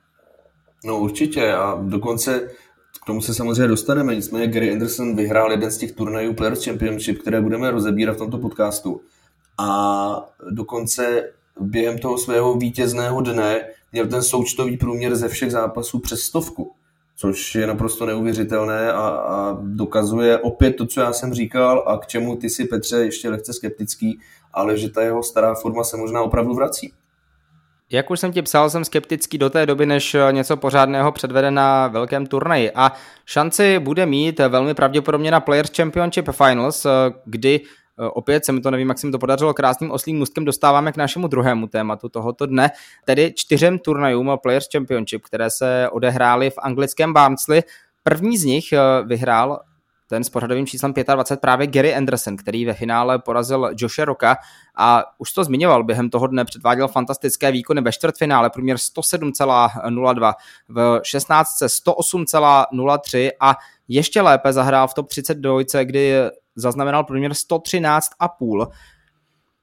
No 0.84 0.98
určitě. 0.98 1.52
A 1.52 1.78
dokonce 1.82 2.50
k 3.02 3.06
tomu 3.06 3.20
se 3.20 3.34
samozřejmě 3.34 3.68
dostaneme, 3.68 4.14
nicméně 4.14 4.46
Gary 4.46 4.72
Anderson 4.72 5.16
vyhrál 5.16 5.50
jeden 5.50 5.70
z 5.70 5.78
těch 5.78 5.92
turnajů 5.92 6.34
Players 6.34 6.64
Championship, 6.64 7.18
které 7.18 7.40
budeme 7.40 7.70
rozebírat 7.70 8.16
v 8.16 8.18
tomto 8.18 8.38
podcastu 8.38 9.00
a 9.62 10.28
dokonce 10.50 11.30
během 11.60 11.98
toho 11.98 12.18
svého 12.18 12.54
vítězného 12.54 13.20
dne 13.20 13.64
měl 13.92 14.06
ten 14.06 14.22
součtový 14.22 14.76
průměr 14.76 15.16
ze 15.16 15.28
všech 15.28 15.52
zápasů 15.52 15.98
přes 15.98 16.20
stovku, 16.20 16.72
což 17.16 17.54
je 17.54 17.66
naprosto 17.66 18.06
neuvěřitelné 18.06 18.92
a, 18.92 19.08
a 19.08 19.56
dokazuje 19.60 20.38
opět 20.38 20.72
to, 20.72 20.86
co 20.86 21.00
já 21.00 21.12
jsem 21.12 21.34
říkal 21.34 21.84
a 21.86 21.98
k 21.98 22.06
čemu 22.06 22.36
ty 22.36 22.50
si, 22.50 22.64
Petře, 22.64 22.96
ještě 22.96 23.30
lehce 23.30 23.52
skeptický, 23.52 24.20
ale 24.52 24.78
že 24.78 24.90
ta 24.90 25.02
jeho 25.02 25.22
stará 25.22 25.54
forma 25.54 25.84
se 25.84 25.96
možná 25.96 26.22
opravdu 26.22 26.54
vrací. 26.54 26.92
Jak 27.90 28.10
už 28.10 28.20
jsem 28.20 28.32
ti 28.32 28.42
psal, 28.42 28.70
jsem 28.70 28.84
skeptický 28.84 29.38
do 29.38 29.50
té 29.50 29.66
doby, 29.66 29.86
než 29.86 30.16
něco 30.30 30.56
pořádného 30.56 31.12
předvede 31.12 31.50
na 31.50 31.88
velkém 31.88 32.26
turnaji. 32.26 32.70
A 32.74 32.92
šanci 33.26 33.78
bude 33.78 34.06
mít 34.06 34.38
velmi 34.38 34.74
pravděpodobně 34.74 35.30
na 35.30 35.40
Players 35.40 35.70
Championship 35.76 36.28
Finals, 36.30 36.86
kdy 37.24 37.60
Eh, 37.60 37.81
opět 37.96 38.44
se 38.44 38.52
mi 38.52 38.60
to 38.60 38.70
nevím, 38.70 38.88
jak 38.88 38.98
se 38.98 39.06
mi 39.06 39.12
to 39.12 39.18
podařilo 39.18 39.54
krásným 39.54 39.90
oslým 39.90 40.18
můstkem 40.18 40.44
dostáváme 40.44 40.92
k 40.92 40.96
našemu 40.96 41.28
druhému 41.28 41.66
tématu 41.66 42.08
tohoto 42.08 42.46
dne, 42.46 42.70
tedy 43.04 43.32
čtyřem 43.36 43.78
turnajům 43.78 44.30
Players 44.42 44.66
Championship, 44.72 45.22
které 45.22 45.50
se 45.50 45.88
odehrály 45.92 46.50
v 46.50 46.58
anglickém 46.62 47.12
Barnsley. 47.12 47.62
První 48.02 48.38
z 48.38 48.44
nich 48.44 48.72
eh, 48.72 48.78
vyhrál 49.06 49.60
ten 50.12 50.24
s 50.24 50.30
pořadovým 50.30 50.66
číslem 50.66 50.94
25 51.14 51.40
právě 51.40 51.66
Gary 51.66 51.94
Anderson, 51.94 52.36
který 52.36 52.64
ve 52.64 52.74
finále 52.74 53.18
porazil 53.18 53.70
Joshe 53.76 54.04
Roka 54.04 54.36
a 54.76 55.04
už 55.18 55.32
to 55.32 55.44
zmiňoval, 55.44 55.84
během 55.84 56.10
toho 56.10 56.26
dne 56.26 56.44
předváděl 56.44 56.88
fantastické 56.88 57.52
výkony 57.52 57.80
ve 57.80 57.92
čtvrtfinále, 57.92 58.50
průměr 58.50 58.76
107,02, 58.76 60.32
v 60.68 61.00
16 61.02 61.62
108,03 61.62 63.30
a 63.40 63.56
ještě 63.88 64.20
lépe 64.22 64.52
zahrál 64.52 64.88
v 64.88 64.94
top 64.94 65.08
32, 65.08 65.60
kdy 65.84 66.14
zaznamenal 66.56 67.04
průměr 67.04 67.32
113,5. 67.32 68.66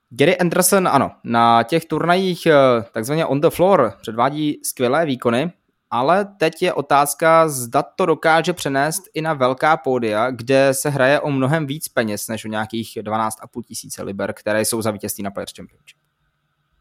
Gary 0.10 0.38
Anderson, 0.38 0.88
ano, 0.88 1.12
na 1.24 1.64
těch 1.64 1.86
turnajích 1.86 2.46
eh, 2.46 2.54
takzvaně 2.92 3.26
on 3.26 3.42
the 3.42 3.50
floor 3.50 3.94
předvádí 4.02 4.60
skvělé 4.64 5.06
výkony, 5.06 5.52
ale 5.92 6.26
teď 6.38 6.62
je 6.62 6.74
otázka, 6.74 7.50
zda 7.50 7.84
to 7.84 8.06
dokáže 8.06 8.54
přenést 8.54 9.04
i 9.14 9.22
na 9.22 9.34
velká 9.34 9.78
pódia, 9.78 10.32
kde 10.32 10.74
se 10.74 10.90
hraje 10.90 11.20
o 11.20 11.32
mnohem 11.32 11.68
víc 11.68 11.88
peněz 11.88 12.28
než 12.28 12.46
o 12.46 12.48
nějakých 12.48 12.98
12,5 13.02 13.64
tisíce 13.64 14.04
liber, 14.04 14.34
které 14.34 14.66
jsou 14.66 14.82
za 14.82 14.92
vítězství 14.92 15.24
na 15.24 15.32
Players 15.32 15.54
Championship. 15.56 15.98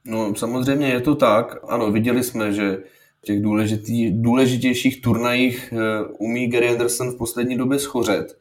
No 0.05 0.35
samozřejmě 0.35 0.89
je 0.89 1.01
to 1.01 1.15
tak. 1.15 1.57
Ano, 1.69 1.93
viděli 1.93 2.23
jsme, 2.23 2.53
že 2.53 2.79
v 3.21 3.23
těch 3.23 3.43
důležitý, 3.43 4.23
důležitějších 4.23 5.03
turnajích 5.03 5.73
eh, 5.73 6.05
umí 6.19 6.49
Gary 6.49 6.69
Anderson 6.69 7.11
v 7.11 7.19
poslední 7.19 7.57
době 7.57 7.79
schořet. 7.79 8.39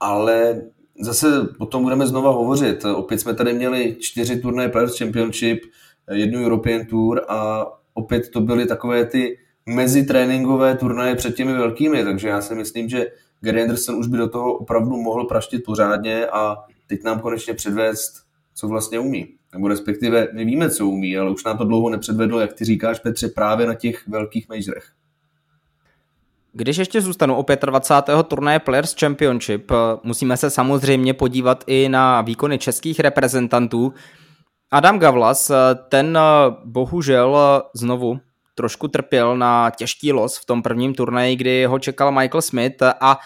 Ale 0.00 0.62
zase 1.00 1.26
o 1.58 1.66
tom 1.66 1.82
budeme 1.82 2.06
znova 2.06 2.30
hovořit. 2.30 2.84
Opět 2.84 3.18
jsme 3.18 3.34
tady 3.34 3.52
měli 3.52 3.96
čtyři 4.00 4.40
turnaje 4.40 4.68
Players 4.68 4.98
Championship, 4.98 5.62
jednu 6.12 6.44
European 6.44 6.86
Tour 6.86 7.24
a 7.28 7.66
opět 7.94 8.30
to 8.30 8.40
byly 8.40 8.66
takové 8.66 9.04
ty 9.04 9.38
mezitréninkové 9.66 10.76
turnaje 10.76 11.14
před 11.14 11.36
těmi 11.36 11.52
velkými, 11.52 12.04
takže 12.04 12.28
já 12.28 12.42
si 12.42 12.54
myslím, 12.54 12.88
že 12.88 13.06
Gary 13.40 13.62
Anderson 13.62 13.94
už 13.94 14.06
by 14.06 14.16
do 14.16 14.28
toho 14.28 14.52
opravdu 14.52 14.96
mohl 14.96 15.24
praštit 15.24 15.64
pořádně 15.64 16.26
a 16.26 16.56
teď 16.86 17.04
nám 17.04 17.20
konečně 17.20 17.54
předvést, 17.54 18.12
co 18.54 18.68
vlastně 18.68 18.98
umí. 18.98 19.28
Nebo 19.52 19.68
respektive 19.68 20.28
my 20.32 20.44
víme, 20.44 20.70
co 20.70 20.86
umí, 20.86 21.18
ale 21.18 21.30
už 21.30 21.44
nám 21.44 21.58
to 21.58 21.64
dlouho 21.64 21.90
nepředvedlo, 21.90 22.40
jak 22.40 22.52
ty 22.52 22.64
říkáš, 22.64 22.98
Petře, 22.98 23.28
právě 23.28 23.66
na 23.66 23.74
těch 23.74 24.08
velkých 24.08 24.48
majorech. 24.48 24.84
Když 26.52 26.76
ještě 26.76 27.00
zůstanu 27.00 27.36
o 27.36 27.44
25. 27.66 28.26
turnaje 28.26 28.58
Players 28.58 28.94
Championship, 29.00 29.72
musíme 30.02 30.36
se 30.36 30.50
samozřejmě 30.50 31.14
podívat 31.14 31.64
i 31.66 31.88
na 31.88 32.22
výkony 32.22 32.58
českých 32.58 33.00
reprezentantů. 33.00 33.94
Adam 34.70 34.98
Gavlas, 34.98 35.50
ten 35.88 36.18
bohužel 36.64 37.38
znovu 37.74 38.18
trošku 38.56 38.88
trpěl 38.88 39.36
na 39.36 39.70
těžký 39.70 40.12
los 40.12 40.38
v 40.38 40.44
tom 40.44 40.62
prvním 40.62 40.94
turnaji, 40.94 41.36
kdy 41.36 41.64
ho 41.64 41.78
čekal 41.78 42.12
Michael 42.12 42.42
Smith 42.42 42.82
a 43.00 43.18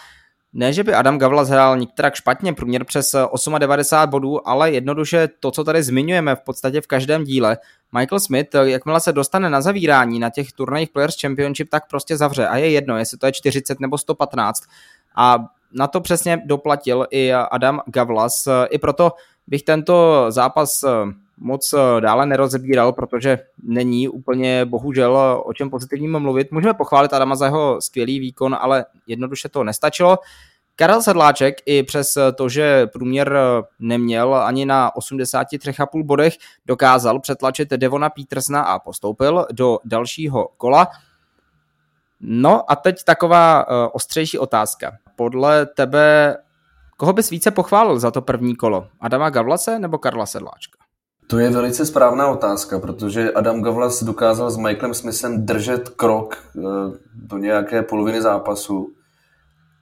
ne, 0.53 0.73
že 0.73 0.83
by 0.83 0.93
Adam 0.93 1.17
Gavlas 1.17 1.49
hrál 1.49 1.77
některak 1.77 2.15
špatně, 2.15 2.53
průměr 2.53 2.83
přes 2.83 3.15
98 3.57 4.09
bodů, 4.09 4.47
ale 4.47 4.71
jednoduše 4.71 5.29
to, 5.39 5.51
co 5.51 5.63
tady 5.63 5.83
zmiňujeme 5.83 6.35
v 6.35 6.41
podstatě 6.41 6.81
v 6.81 6.87
každém 6.87 7.23
díle, 7.23 7.57
Michael 7.97 8.19
Smith, 8.19 8.55
jakmile 8.63 8.99
se 8.99 9.13
dostane 9.13 9.49
na 9.49 9.61
zavírání 9.61 10.19
na 10.19 10.29
těch 10.29 10.51
turnajích 10.51 10.89
Players 10.89 11.21
Championship, 11.21 11.69
tak 11.69 11.87
prostě 11.89 12.17
zavře 12.17 12.47
a 12.47 12.57
je 12.57 12.69
jedno, 12.69 12.97
jestli 12.97 13.17
to 13.17 13.25
je 13.25 13.31
40 13.31 13.79
nebo 13.79 13.97
115. 13.97 14.63
A 15.15 15.37
na 15.73 15.87
to 15.87 16.01
přesně 16.01 16.41
doplatil 16.45 17.07
i 17.09 17.33
Adam 17.33 17.81
Gavlas. 17.85 18.47
I 18.69 18.77
proto 18.77 19.11
bych 19.47 19.63
tento 19.63 20.25
zápas 20.29 20.83
moc 21.41 21.73
eh, 21.73 22.01
dále 22.01 22.25
nerozebíral, 22.25 22.93
protože 22.93 23.39
není 23.63 24.07
úplně 24.07 24.65
bohužel 24.65 25.17
eh, 25.17 25.43
o 25.43 25.53
čem 25.53 25.69
pozitivním 25.69 26.19
mluvit. 26.19 26.51
Můžeme 26.51 26.73
pochválit 26.73 27.13
Adama 27.13 27.35
za 27.35 27.45
jeho 27.45 27.81
skvělý 27.81 28.19
výkon, 28.19 28.57
ale 28.59 28.85
jednoduše 29.07 29.49
to 29.49 29.63
nestačilo. 29.63 30.17
Karel 30.75 31.01
Sedláček 31.01 31.55
i 31.65 31.83
přes 31.83 32.17
to, 32.35 32.49
že 32.49 32.87
průměr 32.87 33.33
eh, 33.35 33.63
neměl 33.79 34.35
ani 34.35 34.65
na 34.65 34.91
83,5 34.91 36.03
bodech, 36.03 36.33
dokázal 36.65 37.19
přetlačit 37.19 37.69
Devona 37.69 38.09
Petersna 38.09 38.61
a 38.61 38.79
postoupil 38.79 39.45
do 39.51 39.77
dalšího 39.85 40.47
kola. 40.57 40.87
No 42.19 42.71
a 42.71 42.75
teď 42.75 43.03
taková 43.03 43.65
ostřejší 43.93 44.37
otázka. 44.37 44.91
Podle 45.15 45.65
tebe, 45.65 46.37
koho 46.97 47.13
bys 47.13 47.29
více 47.29 47.51
pochválil 47.51 47.99
za 47.99 48.11
to 48.11 48.21
první 48.21 48.55
kolo? 48.55 48.87
Adama 48.99 49.29
Gavlase 49.29 49.79
nebo 49.79 49.97
Karla 49.97 50.25
Sedláčka? 50.25 50.80
To 51.31 51.39
je 51.39 51.49
velice 51.49 51.85
správná 51.85 52.27
otázka, 52.27 52.79
protože 52.79 53.31
Adam 53.31 53.61
Gavlas 53.61 54.03
dokázal 54.03 54.51
s 54.51 54.57
Michaelem 54.57 54.93
Smithem 54.93 55.45
držet 55.45 55.89
krok 55.89 56.37
eh, 56.57 56.61
do 57.13 57.37
nějaké 57.37 57.81
poloviny 57.81 58.21
zápasu, 58.21 58.93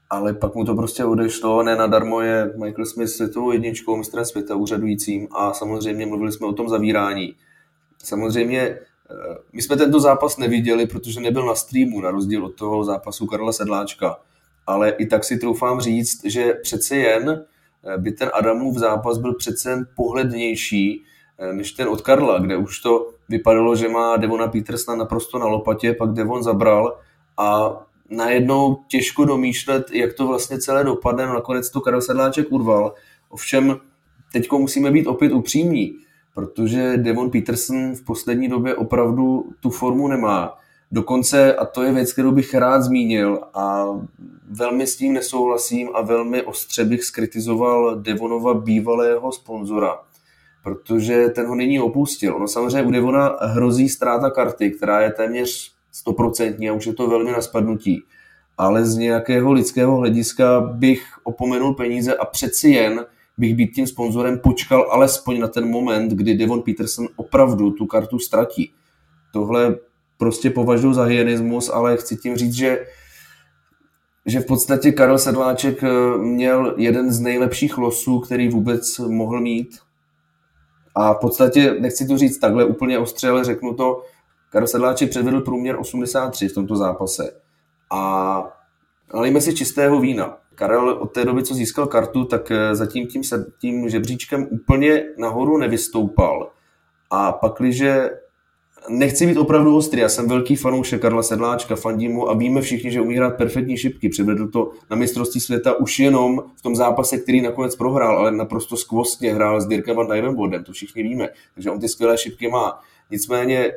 ale 0.09 0.33
pak 0.33 0.55
mu 0.55 0.65
to 0.65 0.75
prostě 0.75 1.05
odešlo, 1.05 1.63
ne 1.63 1.75
nadarmo 1.75 2.21
je 2.21 2.53
Michael 2.63 2.85
Smith 2.85 3.09
světovou 3.09 3.51
jedničkou, 3.51 3.95
mistrem 3.95 4.25
světa, 4.25 4.55
úřadujícím 4.55 5.27
a 5.31 5.53
samozřejmě 5.53 6.05
mluvili 6.05 6.31
jsme 6.31 6.47
o 6.47 6.53
tom 6.53 6.69
zavírání. 6.69 7.35
Samozřejmě 8.03 8.59
eh, 8.61 8.77
my 9.53 9.61
jsme 9.61 9.77
tento 9.77 9.99
zápas 9.99 10.37
neviděli, 10.37 10.87
protože 10.87 11.19
nebyl 11.19 11.45
na 11.45 11.55
streamu, 11.55 12.01
na 12.01 12.11
rozdíl 12.11 12.45
od 12.45 12.55
toho 12.55 12.83
zápasu 12.83 13.27
Karla 13.27 13.51
Sedláčka. 13.51 14.17
Ale 14.67 14.89
i 14.89 15.05
tak 15.05 15.23
si 15.23 15.37
troufám 15.37 15.81
říct, 15.81 16.25
že 16.25 16.53
přece 16.53 16.95
jen 16.95 17.29
eh, 17.29 17.97
by 17.97 18.11
ten 18.11 18.29
Adamův 18.33 18.77
zápas 18.77 19.17
byl 19.17 19.33
přece 19.33 19.69
jen 19.69 19.87
pohlednější, 19.95 21.05
než 21.51 21.72
ten 21.72 21.88
od 21.88 22.01
Karla, 22.01 22.39
kde 22.39 22.58
už 22.58 22.79
to 22.79 23.10
vypadalo, 23.29 23.75
že 23.75 23.89
má 23.89 24.17
Devona 24.17 24.48
Petersna 24.48 24.96
naprosto 24.96 25.39
na 25.39 25.46
lopatě, 25.46 25.93
pak 25.93 26.13
Devon 26.13 26.43
zabral 26.43 26.98
a 27.38 27.77
najednou 28.10 28.77
těžko 28.88 29.25
domýšlet, 29.25 29.91
jak 29.91 30.13
to 30.13 30.27
vlastně 30.27 30.60
celé 30.60 30.84
dopadne, 30.84 31.27
no 31.27 31.34
nakonec 31.34 31.69
to 31.69 31.81
Karel 31.81 32.01
Sedláček 32.01 32.48
urval. 32.51 32.93
Ovšem, 33.29 33.79
teď 34.34 34.51
musíme 34.51 34.91
být 34.91 35.08
opět 35.08 35.31
upřímní, 35.31 35.96
protože 36.36 36.98
Devon 36.98 37.31
Peterson 37.31 37.96
v 37.96 38.05
poslední 38.05 38.48
době 38.48 38.75
opravdu 38.75 39.46
tu 39.60 39.69
formu 39.69 40.08
nemá. 40.08 40.58
Dokonce, 40.91 41.53
a 41.55 41.65
to 41.65 41.84
je 41.84 41.91
věc, 41.91 42.13
kterou 42.13 42.31
bych 42.31 42.53
rád 42.53 42.81
zmínil 42.81 43.39
a 43.53 43.86
velmi 44.51 44.88
s 44.88 44.96
tím 44.96 45.13
nesouhlasím 45.13 45.89
a 45.93 46.01
velmi 46.01 46.43
ostře 46.43 46.86
bych 46.86 47.03
skritizoval 47.03 47.96
Devonova 47.96 48.53
bývalého 48.53 49.31
sponzora, 49.31 50.00
protože 50.63 51.29
ten 51.29 51.47
ho 51.47 51.55
nyní 51.55 51.79
opustil. 51.79 52.35
Ono 52.35 52.47
samozřejmě 52.47 52.83
u 52.83 52.91
Devona 52.91 53.37
hrozí 53.41 53.89
ztráta 53.89 54.29
karty, 54.29 54.71
která 54.71 55.01
je 55.01 55.11
téměř 55.11 55.73
stoprocentní 55.91 56.69
a 56.69 56.73
už 56.73 56.85
je 56.85 56.93
to 56.93 57.07
velmi 57.07 57.31
na 57.31 57.41
spadnutí. 57.41 58.03
Ale 58.57 58.85
z 58.85 58.97
nějakého 58.97 59.51
lidského 59.51 59.97
hlediska 59.97 60.61
bych 60.61 61.03
opomenul 61.23 61.73
peníze 61.73 62.15
a 62.15 62.25
přeci 62.25 62.69
jen 62.69 63.05
bych 63.37 63.55
být 63.55 63.67
tím 63.67 63.87
sponzorem 63.87 64.39
počkal 64.39 64.87
alespoň 64.91 65.39
na 65.39 65.47
ten 65.47 65.69
moment, 65.69 66.11
kdy 66.11 66.37
Devon 66.37 66.61
Peterson 66.61 67.07
opravdu 67.15 67.71
tu 67.71 67.85
kartu 67.85 68.19
ztratí. 68.19 68.71
Tohle 69.33 69.75
prostě 70.17 70.49
považuji 70.49 70.93
za 70.93 71.03
hyenismus, 71.03 71.69
ale 71.69 71.97
chci 71.97 72.17
tím 72.17 72.35
říct, 72.35 72.53
že 72.53 72.85
že 74.25 74.39
v 74.39 74.45
podstatě 74.45 74.91
Karel 74.91 75.17
Sedláček 75.17 75.83
eh, 75.83 76.17
měl 76.17 76.73
jeden 76.77 77.11
z 77.11 77.19
nejlepších 77.19 77.77
losů, 77.77 78.19
který 78.19 78.49
vůbec 78.49 78.99
mohl 78.99 79.41
mít 79.41 79.79
a 80.96 81.13
v 81.13 81.17
podstatě, 81.17 81.75
nechci 81.79 82.08
to 82.08 82.17
říct 82.17 82.38
takhle 82.38 82.65
úplně 82.65 83.00
ostře, 83.00 83.29
ale 83.29 83.43
řeknu 83.43 83.74
to, 83.74 84.03
Karel 84.50 84.67
Sedláček 84.67 85.10
předvedl 85.10 85.41
průměr 85.41 85.75
83 85.79 86.48
v 86.48 86.53
tomto 86.53 86.75
zápase. 86.75 87.31
A 87.91 88.43
nalijme 89.13 89.41
si 89.41 89.53
čistého 89.53 90.00
vína. 90.00 90.38
Karel 90.55 90.89
od 90.89 91.13
té 91.13 91.25
doby, 91.25 91.43
co 91.43 91.53
získal 91.53 91.88
kartu, 91.88 92.25
tak 92.25 92.51
eh, 92.51 92.75
zatím 92.75 93.08
tím, 93.08 93.22
tím 93.62 93.89
žebříčkem 93.89 94.48
úplně 94.51 95.03
nahoru 95.17 95.58
nevystoupal. 95.58 96.51
A 97.10 97.31
pakliže 97.31 98.10
nechci 98.89 99.27
být 99.27 99.38
opravdu 99.38 99.77
ostrý, 99.77 100.01
já 100.01 100.09
jsem 100.09 100.27
velký 100.27 100.55
fanoušek 100.55 101.01
Karla 101.01 101.24
Sedláčka, 101.24 101.75
fandím 101.75 102.12
mu 102.12 102.29
a 102.29 102.33
víme 102.33 102.62
všichni, 102.62 102.91
že 102.91 103.01
umí 103.01 103.15
hrát 103.15 103.38
perfektní 103.38 103.77
šipky. 103.77 104.09
Přivedl 104.09 104.48
to 104.48 104.71
na 104.89 104.95
mistrovství 104.95 105.41
světa 105.41 105.79
už 105.79 106.00
jenom 106.00 106.43
v 106.55 106.62
tom 106.62 106.75
zápase, 106.75 107.17
který 107.17 107.41
nakonec 107.41 107.75
prohrál, 107.75 108.17
ale 108.17 108.31
naprosto 108.31 108.77
skvostně 108.77 109.33
hrál 109.33 109.62
s 109.62 109.65
Dirkem 109.65 109.95
Van 109.95 110.07
Dijvenbodem, 110.07 110.63
to 110.63 110.71
všichni 110.71 111.03
víme. 111.03 111.29
Takže 111.53 111.71
on 111.71 111.79
ty 111.79 111.88
skvělé 111.88 112.17
šipky 112.17 112.48
má. 112.48 112.79
Nicméně, 113.12 113.71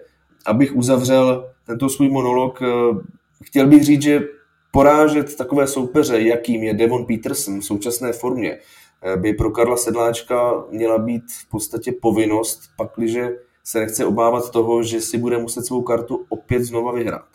abych 0.46 0.76
uzavřel 0.76 1.50
tento 1.66 1.88
svůj 1.88 2.08
monolog, 2.08 2.62
eh, 2.62 2.66
chtěl 3.44 3.66
bych 3.66 3.84
říct, 3.84 4.02
že 4.02 4.20
porážet 4.70 5.36
takové 5.36 5.66
soupeře, 5.66 6.20
jakým 6.20 6.62
je 6.62 6.74
Devon 6.74 7.06
Peterson 7.06 7.60
v 7.60 7.64
současné 7.64 8.12
formě, 8.12 8.58
eh, 9.02 9.16
by 9.16 9.32
pro 9.32 9.50
Karla 9.50 9.76
Sedláčka 9.76 10.64
měla 10.70 10.98
být 10.98 11.24
v 11.32 11.48
podstatě 11.50 11.92
povinnost, 12.02 12.60
pakliže 12.76 13.30
se 13.64 13.80
nechce 13.80 14.04
obávat 14.04 14.50
toho, 14.50 14.82
že 14.82 15.00
si 15.00 15.18
bude 15.18 15.38
muset 15.38 15.66
svou 15.66 15.82
kartu 15.82 16.26
opět 16.28 16.64
znova 16.64 16.92
vyhrát. 16.92 17.28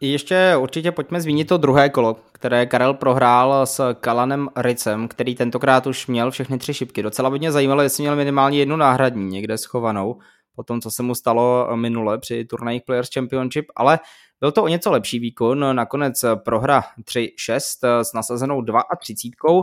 Ještě 0.00 0.56
určitě 0.58 0.92
pojďme 0.92 1.20
zmínit 1.20 1.44
to 1.44 1.56
druhé 1.56 1.90
kolo, 1.90 2.16
které 2.32 2.66
Karel 2.66 2.94
prohrál 2.94 3.66
s 3.66 3.94
Kalanem 3.94 4.48
Ricem, 4.56 5.08
který 5.08 5.34
tentokrát 5.34 5.86
už 5.86 6.06
měl 6.06 6.30
všechny 6.30 6.58
tři 6.58 6.74
šipky. 6.74 7.02
Docela 7.02 7.30
by 7.30 7.38
mě 7.38 7.52
zajímalo, 7.52 7.82
jestli 7.82 8.02
měl 8.02 8.16
minimálně 8.16 8.58
jednu 8.58 8.76
náhradní 8.76 9.30
někde 9.30 9.58
schovanou, 9.58 10.18
po 10.56 10.62
tom, 10.62 10.80
co 10.80 10.90
se 10.90 11.02
mu 11.02 11.14
stalo 11.14 11.68
minule 11.76 12.18
při 12.18 12.44
turnajích 12.44 12.82
Players 12.86 13.08
Championship, 13.14 13.66
ale 13.76 13.98
byl 14.40 14.52
to 14.52 14.62
o 14.62 14.68
něco 14.68 14.90
lepší 14.90 15.18
výkon, 15.18 15.76
nakonec 15.76 16.24
prohra 16.44 16.82
3-6 17.00 18.02
s 18.02 18.12
nasazenou 18.12 18.64
32. 19.00 19.62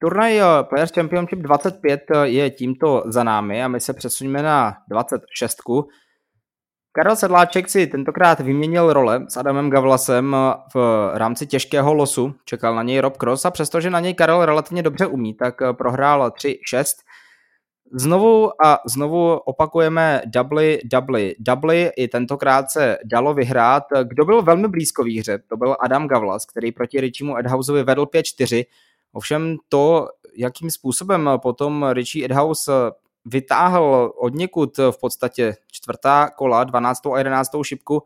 Turnaj 0.00 0.40
Players 0.68 0.92
Championship 0.92 1.38
25 1.38 2.00
je 2.22 2.50
tímto 2.50 3.02
za 3.06 3.24
námi 3.24 3.64
a 3.64 3.68
my 3.68 3.80
se 3.80 3.92
přesuneme 3.92 4.42
na 4.42 4.76
26. 4.88 5.56
Karel 6.92 7.16
Sedláček 7.16 7.68
si 7.68 7.86
tentokrát 7.86 8.40
vyměnil 8.40 8.92
role 8.92 9.26
s 9.28 9.36
Adamem 9.36 9.70
Gavlasem 9.70 10.36
v 10.74 11.10
rámci 11.14 11.46
těžkého 11.46 11.94
losu. 11.94 12.34
Čekal 12.44 12.74
na 12.74 12.82
něj 12.82 13.00
Rob 13.00 13.16
Cross 13.16 13.44
a 13.44 13.50
přestože 13.50 13.90
na 13.90 14.00
něj 14.00 14.14
Karel 14.14 14.46
relativně 14.46 14.82
dobře 14.82 15.06
umí, 15.06 15.34
tak 15.34 15.54
prohrál 15.72 16.28
3-6. 16.28 16.54
Znovu 17.92 18.50
a 18.64 18.78
znovu 18.86 19.32
opakujeme 19.32 20.22
dubly, 20.26 20.80
dubly, 20.84 21.34
dubly. 21.38 21.90
I 21.96 22.08
tentokrát 22.08 22.70
se 22.70 22.98
dalo 23.04 23.34
vyhrát. 23.34 23.82
Kdo 24.04 24.24
byl 24.24 24.42
velmi 24.42 24.68
blízko 24.68 25.02
výhře, 25.02 25.38
to 25.48 25.56
byl 25.56 25.76
Adam 25.80 26.08
Gavlas, 26.08 26.46
který 26.46 26.72
proti 26.72 27.00
Richiemu 27.00 27.38
Edhouseovi 27.38 27.82
vedl 27.82 28.04
5-4. 28.04 28.64
Ovšem 29.12 29.56
to, 29.68 30.08
jakým 30.36 30.70
způsobem 30.70 31.30
potom 31.36 31.86
Richie 31.92 32.24
Edhouse 32.24 32.72
vytáhl 33.24 34.12
od 34.16 34.34
někud 34.34 34.78
v 34.78 35.00
podstatě 35.00 35.54
čtvrtá 35.72 36.30
kola, 36.30 36.64
12. 36.64 37.06
a 37.06 37.18
11. 37.18 37.50
šipku, 37.62 38.02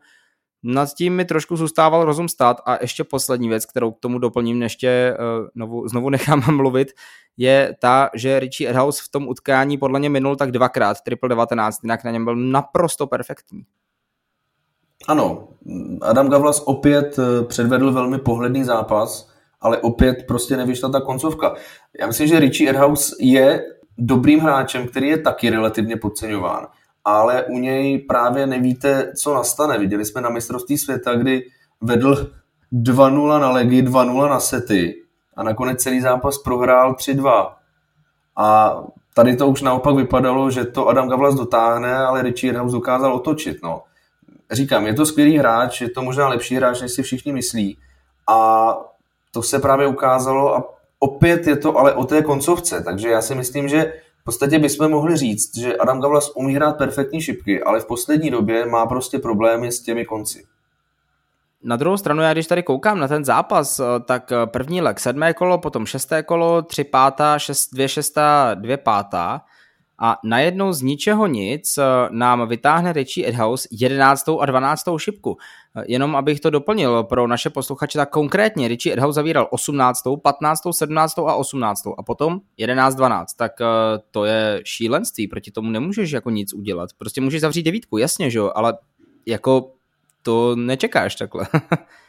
nad 0.63 0.93
tím 0.93 1.15
mi 1.15 1.25
trošku 1.25 1.55
zůstával 1.55 2.05
rozum 2.05 2.29
stát 2.29 2.61
a 2.65 2.77
ještě 2.81 3.03
poslední 3.03 3.49
věc, 3.49 3.65
kterou 3.65 3.91
k 3.91 3.99
tomu 3.99 4.19
doplním, 4.19 4.61
ještě 4.61 5.17
uh, 5.19 5.47
znovu, 5.55 5.87
znovu 5.87 6.09
nechám 6.09 6.55
mluvit, 6.55 6.87
je 7.37 7.75
ta, 7.79 8.09
že 8.15 8.39
Richie 8.39 8.69
Edhouse 8.69 9.03
v 9.05 9.09
tom 9.11 9.27
utkání 9.27 9.77
podle 9.77 9.99
mě 9.99 10.09
minul 10.09 10.35
tak 10.35 10.51
dvakrát, 10.51 11.01
triple 11.01 11.29
19, 11.29 11.83
jinak 11.83 12.03
na 12.03 12.11
něm 12.11 12.25
byl 12.25 12.35
naprosto 12.35 13.07
perfektní. 13.07 13.65
Ano, 15.07 15.47
Adam 16.01 16.29
Gavlas 16.29 16.61
opět 16.65 17.19
eh, 17.19 17.43
předvedl 17.45 17.91
velmi 17.91 18.19
pohledný 18.19 18.63
zápas, 18.63 19.32
ale 19.63 19.77
opět 19.77 20.23
prostě 20.27 20.57
nevyšla 20.57 20.89
ta 20.89 21.01
koncovka. 21.01 21.55
Já 21.99 22.07
myslím, 22.07 22.27
že 22.27 22.39
Richie 22.39 22.69
Edhouse 22.69 23.15
je 23.19 23.65
dobrým 23.97 24.39
hráčem, 24.39 24.87
který 24.87 25.07
je 25.07 25.17
taky 25.17 25.49
relativně 25.49 25.97
podceňován, 25.97 26.67
ale 27.05 27.43
u 27.43 27.57
něj 27.57 27.99
právě 27.99 28.47
nevíte, 28.47 29.13
co 29.17 29.33
nastane. 29.33 29.77
Viděli 29.77 30.05
jsme 30.05 30.21
na 30.21 30.29
mistrovství 30.29 30.77
světa, 30.77 31.15
kdy 31.15 31.43
vedl 31.81 32.31
2-0 32.73 33.39
na 33.39 33.51
legy, 33.51 33.81
2-0 33.81 34.29
na 34.29 34.39
sety 34.39 34.95
a 35.35 35.43
nakonec 35.43 35.81
celý 35.81 36.01
zápas 36.01 36.37
prohrál 36.37 36.93
3-2. 36.93 37.53
A 38.37 38.77
tady 39.13 39.35
to 39.35 39.47
už 39.47 39.61
naopak 39.61 39.95
vypadalo, 39.95 40.51
že 40.51 40.65
to 40.65 40.87
Adam 40.87 41.09
Gavlas 41.09 41.35
dotáhne, 41.35 41.95
ale 41.97 42.21
Richie 42.21 42.51
Edhouse 42.51 42.75
dokázal 42.75 43.13
otočit. 43.13 43.57
No. 43.63 43.81
Říkám, 44.51 44.87
je 44.87 44.93
to 44.93 45.05
skvělý 45.05 45.37
hráč, 45.37 45.81
je 45.81 45.89
to 45.89 46.01
možná 46.01 46.27
lepší 46.27 46.55
hráč, 46.55 46.81
než 46.81 46.91
si 46.91 47.03
všichni 47.03 47.33
myslí. 47.33 47.77
A 48.29 48.73
to 49.33 49.43
se 49.43 49.59
právě 49.59 49.87
ukázalo 49.87 50.55
a 50.55 50.63
opět 50.99 51.47
je 51.47 51.57
to 51.57 51.77
ale 51.77 51.93
o 51.93 52.05
té 52.05 52.21
koncovce, 52.21 52.83
takže 52.83 53.09
já 53.09 53.21
si 53.21 53.35
myslím, 53.35 53.67
že 53.67 53.93
v 54.21 54.23
podstatě 54.23 54.59
bychom 54.59 54.91
mohli 54.91 55.17
říct, 55.17 55.57
že 55.57 55.77
Adam 55.77 56.01
Gavlas 56.01 56.31
umí 56.35 56.55
hrát 56.55 56.77
perfektní 56.77 57.21
šipky, 57.21 57.63
ale 57.63 57.79
v 57.79 57.85
poslední 57.85 58.31
době 58.31 58.65
má 58.65 58.85
prostě 58.85 59.19
problémy 59.19 59.71
s 59.71 59.81
těmi 59.81 60.05
konci. 60.05 60.43
Na 61.63 61.75
druhou 61.75 61.97
stranu, 61.97 62.21
já 62.21 62.33
když 62.33 62.47
tady 62.47 62.63
koukám 62.63 62.99
na 62.99 63.07
ten 63.07 63.25
zápas, 63.25 63.79
eh, 63.79 63.83
tak 64.05 64.31
eh, 64.31 64.45
první 64.45 64.81
lek 64.81 64.99
sedmé 64.99 65.33
kolo, 65.33 65.57
potom 65.57 65.85
šesté 65.85 66.23
kolo, 66.23 66.61
tři 66.61 66.83
pátá, 66.83 67.39
šest, 67.39 67.69
dvě 67.73 67.89
šestá, 67.89 68.53
dvě 68.53 68.77
pátá 68.77 69.41
a 70.03 70.19
najednou 70.23 70.73
z 70.73 70.81
ničeho 70.81 71.27
nic 71.27 71.77
eh, 71.77 71.83
nám 72.11 72.47
vytáhne 72.47 72.93
Richie 72.93 73.27
Edhouse 73.27 73.67
11. 73.71 74.29
a 74.39 74.45
12. 74.45 74.83
šipku. 74.97 75.37
Eh, 75.75 75.83
jenom 75.87 76.15
abych 76.15 76.39
to 76.39 76.49
doplnil 76.49 77.03
pro 77.03 77.27
naše 77.27 77.49
posluchače, 77.49 77.97
tak 77.97 78.09
konkrétně 78.09 78.67
Richie 78.67 78.93
Edhouse 78.93 79.15
zavíral 79.15 79.47
18., 79.51 80.03
15., 80.23 80.61
17. 80.71 81.19
a 81.19 81.35
18. 81.35 81.83
a 81.97 82.03
potom 82.03 82.39
11, 82.57 82.95
12. 82.95 83.33
Tak 83.33 83.61
eh, 83.61 83.65
to 84.11 84.25
je 84.25 84.61
šílenství, 84.63 85.27
proti 85.27 85.51
tomu 85.51 85.69
nemůžeš 85.69 86.11
jako 86.11 86.29
nic 86.29 86.53
udělat. 86.53 86.89
Prostě 86.97 87.21
můžeš 87.21 87.41
zavřít 87.41 87.63
devítku, 87.63 87.97
jasně, 87.97 88.29
že 88.29 88.39
jo, 88.39 88.51
ale 88.55 88.77
jako 89.25 89.71
to 90.21 90.55
nečekáš 90.55 91.15
takhle. 91.15 91.47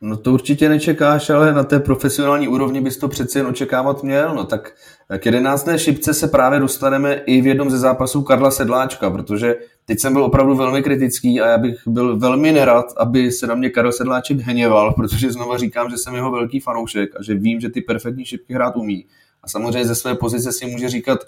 No 0.00 0.16
to 0.16 0.32
určitě 0.32 0.68
nečekáš, 0.68 1.30
ale 1.30 1.54
na 1.54 1.64
té 1.64 1.80
profesionální 1.80 2.48
úrovni 2.48 2.80
bys 2.80 2.96
to 2.96 3.08
přeci 3.08 3.38
jen 3.38 3.46
očekávat 3.46 4.02
měl. 4.02 4.34
No 4.34 4.44
tak 4.44 4.74
k 5.18 5.26
jedenácté 5.26 5.78
šipce 5.78 6.14
se 6.14 6.28
právě 6.28 6.60
dostaneme 6.60 7.14
i 7.14 7.40
v 7.40 7.46
jednom 7.46 7.70
ze 7.70 7.78
zápasů 7.78 8.22
Karla 8.22 8.50
Sedláčka, 8.50 9.10
protože 9.10 9.56
teď 9.84 9.98
jsem 9.98 10.12
byl 10.12 10.24
opravdu 10.24 10.54
velmi 10.54 10.82
kritický 10.82 11.40
a 11.40 11.46
já 11.46 11.58
bych 11.58 11.76
byl 11.86 12.18
velmi 12.18 12.52
nerad, 12.52 12.86
aby 12.96 13.32
se 13.32 13.46
na 13.46 13.54
mě 13.54 13.70
Karel 13.70 13.92
Sedláček 13.92 14.38
hněval, 14.38 14.92
protože 14.92 15.32
znova 15.32 15.58
říkám, 15.58 15.90
že 15.90 15.98
jsem 15.98 16.14
jeho 16.14 16.30
velký 16.30 16.60
fanoušek 16.60 17.10
a 17.16 17.22
že 17.22 17.34
vím, 17.34 17.60
že 17.60 17.68
ty 17.68 17.80
perfektní 17.80 18.24
šipky 18.24 18.54
hrát 18.54 18.76
umí. 18.76 19.06
A 19.42 19.48
samozřejmě 19.48 19.84
ze 19.84 19.94
své 19.94 20.14
pozice 20.14 20.52
si 20.52 20.66
může 20.66 20.88
říkat, 20.88 21.18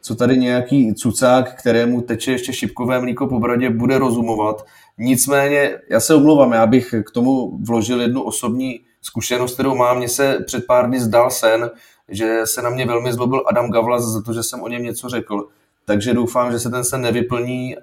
co 0.00 0.14
tady 0.14 0.38
nějaký 0.38 0.94
cucák, 0.94 1.60
kterému 1.60 2.00
teče 2.00 2.32
ještě 2.32 2.52
šipkové 2.52 3.00
mlíko 3.00 3.26
po 3.26 3.40
bradě, 3.40 3.70
bude 3.70 3.98
rozumovat. 3.98 4.66
Nicméně, 5.02 5.78
já 5.90 6.00
se 6.00 6.14
omlouvám, 6.14 6.52
já 6.52 6.66
bych 6.66 6.94
k 7.06 7.10
tomu 7.10 7.58
vložil 7.64 8.00
jednu 8.00 8.22
osobní 8.22 8.80
zkušenost, 9.02 9.54
kterou 9.54 9.74
mám. 9.74 9.96
Mně 9.96 10.08
se 10.08 10.38
před 10.46 10.66
pár 10.66 10.86
dny 10.86 11.00
zdal 11.00 11.30
sen, 11.30 11.70
že 12.08 12.40
se 12.44 12.62
na 12.62 12.70
mě 12.70 12.86
velmi 12.86 13.12
zlobil 13.12 13.44
Adam 13.50 13.70
Gavlas 13.70 14.04
za 14.04 14.22
to, 14.22 14.32
že 14.32 14.42
jsem 14.42 14.62
o 14.62 14.68
něm 14.68 14.82
něco 14.82 15.08
řekl. 15.08 15.48
Takže 15.84 16.14
doufám, 16.14 16.52
že 16.52 16.58
se 16.58 16.70
ten 16.70 16.84
sen 16.84 17.00
nevyplní 17.00 17.76
eh, 17.76 17.80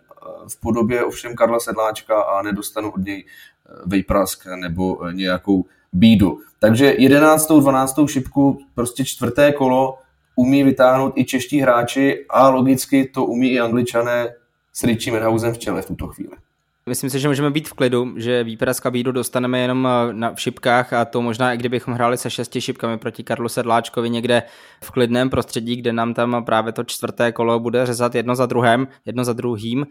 v 0.48 0.60
podobě 0.60 1.04
ovšem 1.04 1.36
Karla 1.36 1.60
Sedláčka 1.60 2.22
a 2.22 2.42
nedostanu 2.42 2.92
od 2.92 3.06
něj 3.06 3.26
eh, 3.26 3.74
vejprask 3.86 4.46
nebo 4.56 5.06
eh, 5.06 5.14
nějakou 5.14 5.66
bídu. 5.94 6.40
Takže 6.60 6.96
11. 6.98 7.52
12. 7.52 7.96
šipku, 8.08 8.60
prostě 8.76 9.06
čtvrté 9.06 9.52
kolo, 9.52 9.98
umí 10.36 10.64
vytáhnout 10.64 11.14
i 11.16 11.26
čeští 11.26 11.62
hráči 11.62 12.26
a 12.30 12.50
logicky 12.50 13.06
to 13.14 13.26
umí 13.26 13.52
i 13.52 13.60
angličané 13.60 14.34
s 14.74 14.84
Richie 14.84 15.14
Menhausem 15.14 15.54
v 15.54 15.58
čele 15.58 15.82
v 15.82 15.86
tuto 15.86 16.08
chvíli. 16.08 16.47
Myslím 16.88 17.10
si, 17.10 17.20
že 17.20 17.28
můžeme 17.28 17.52
být 17.52 17.70
v 17.70 17.74
klidu, 17.74 18.14
že 18.18 18.44
výprask 18.44 18.86
a 18.86 18.92
bídu 18.92 19.12
dostaneme 19.12 19.60
jenom 19.60 19.88
eh, 19.88 20.14
na, 20.14 20.34
v 20.34 20.42
šipkách 20.42 20.94
a 20.94 21.06
to 21.06 21.22
možná 21.22 21.54
i 21.54 21.58
kdybychom 21.58 21.94
hráli 21.94 22.18
se 22.18 22.30
šesti 22.30 22.62
šipkami 22.62 22.98
proti 22.98 23.24
Karlu 23.24 23.50
Sedláčkovi 23.50 24.10
někde 24.10 24.44
v 24.84 24.92
klidném 24.92 25.30
prostředí, 25.30 25.76
kde 25.76 25.94
nám 25.94 26.14
tam 26.14 26.46
právě 26.46 26.74
to 26.74 26.84
čtvrté 26.84 27.32
kolo 27.32 27.60
bude 27.60 27.86
řezat 27.86 28.16
jedno 28.16 28.36
za 28.36 28.46
druhém, 28.46 28.88
jedno 29.06 29.24
za 29.24 29.34
druhým. 29.34 29.88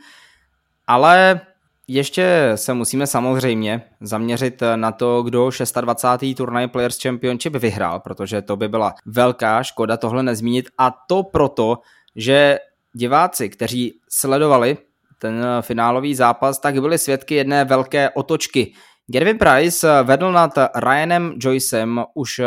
Ale 0.86 1.40
ještě 1.88 2.52
se 2.54 2.74
musíme 2.74 3.06
samozřejmě 3.06 3.82
zaměřit 4.00 4.62
na 4.76 4.92
to, 4.92 5.22
kdo 5.22 5.50
26. 5.80 6.36
turnaj 6.36 6.68
Players 6.68 7.02
Championship 7.02 7.56
vyhrál, 7.56 8.00
protože 8.00 8.42
to 8.42 8.56
by 8.56 8.68
byla 8.68 8.94
velká 9.06 9.62
škoda 9.62 9.96
tohle 9.96 10.22
nezmínit 10.22 10.68
a 10.78 10.90
to 11.08 11.22
proto, 11.22 11.78
že 12.16 12.58
diváci, 12.92 13.48
kteří 13.48 14.00
sledovali 14.08 14.76
ten 15.18 15.44
finálový 15.60 16.14
zápas, 16.14 16.58
tak 16.58 16.80
byli 16.80 16.98
svědky 16.98 17.34
jedné 17.34 17.64
velké 17.64 18.10
otočky. 18.10 18.72
Gervin 19.06 19.38
Price 19.38 20.02
vedl 20.02 20.32
nad 20.32 20.52
Ryanem 20.74 21.32
Joycem 21.36 22.04
už 22.14 22.40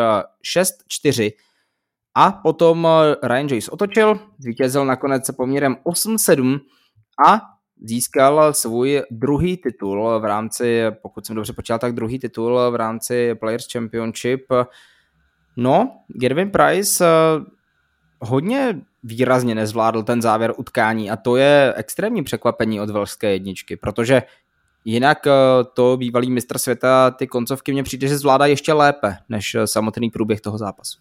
6-4 0.56 1.32
a 2.16 2.32
potom 2.32 2.88
Ryan 3.24 3.48
Joyce 3.50 3.72
otočil, 3.72 4.20
zvítězil 4.40 4.86
nakonec 4.86 5.32
poměrem 5.32 5.76
8-7 5.86 6.60
a 7.28 7.42
získal 7.84 8.54
svůj 8.54 9.04
druhý 9.12 9.58
titul 9.58 10.20
v 10.20 10.26
rámci, 10.26 10.82
pokud 11.02 11.26
jsem 11.26 11.36
dobře 11.36 11.54
počítal, 11.54 11.80
tak 11.80 11.94
druhý 11.94 12.20
titul 12.20 12.72
v 12.72 12.76
rámci 12.76 13.36
Players 13.36 13.66
Championship. 13.72 14.46
No, 15.58 15.92
Gervin 16.08 16.52
Price 16.52 17.06
eh, 17.06 17.46
hodně 18.22 18.82
výrazně 19.04 19.56
nezvládl 19.56 20.04
ten 20.04 20.22
závěr 20.22 20.54
utkání 20.58 21.12
a 21.12 21.16
to 21.16 21.36
je 21.36 21.74
extrémní 21.76 22.24
překvapení 22.24 22.82
od 22.82 22.90
velské 22.90 23.32
jedničky, 23.32 23.78
protože 23.78 24.24
jinak 24.86 25.28
eh, 25.28 25.32
to 25.74 25.98
bývalý 25.98 26.32
mistr 26.32 26.58
světa 26.58 27.12
ty 27.12 27.28
koncovky 27.28 27.72
mě 27.74 27.84
přijde, 27.84 28.08
že 28.08 28.18
zvládá 28.18 28.46
ještě 28.46 28.74
lépe 28.74 29.16
než 29.30 29.56
samotný 29.66 30.10
průběh 30.10 30.42
toho 30.42 30.58
zápasu. 30.58 31.00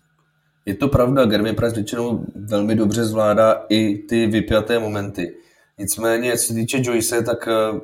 Je 0.67 0.75
to 0.75 0.89
pravda, 0.89 1.25
Gervin 1.25 1.55
Price 1.55 1.75
většinou 1.75 2.25
velmi 2.35 2.75
dobře 2.75 3.05
zvládá 3.05 3.65
i 3.69 3.99
ty 3.99 4.27
vypjaté 4.27 4.79
momenty. 4.79 5.35
Nicméně, 5.79 6.39
co 6.39 6.47
se 6.47 6.55
týče 6.55 6.79
Joyce, 6.83 7.23
tak 7.23 7.49
eh, 7.49 7.81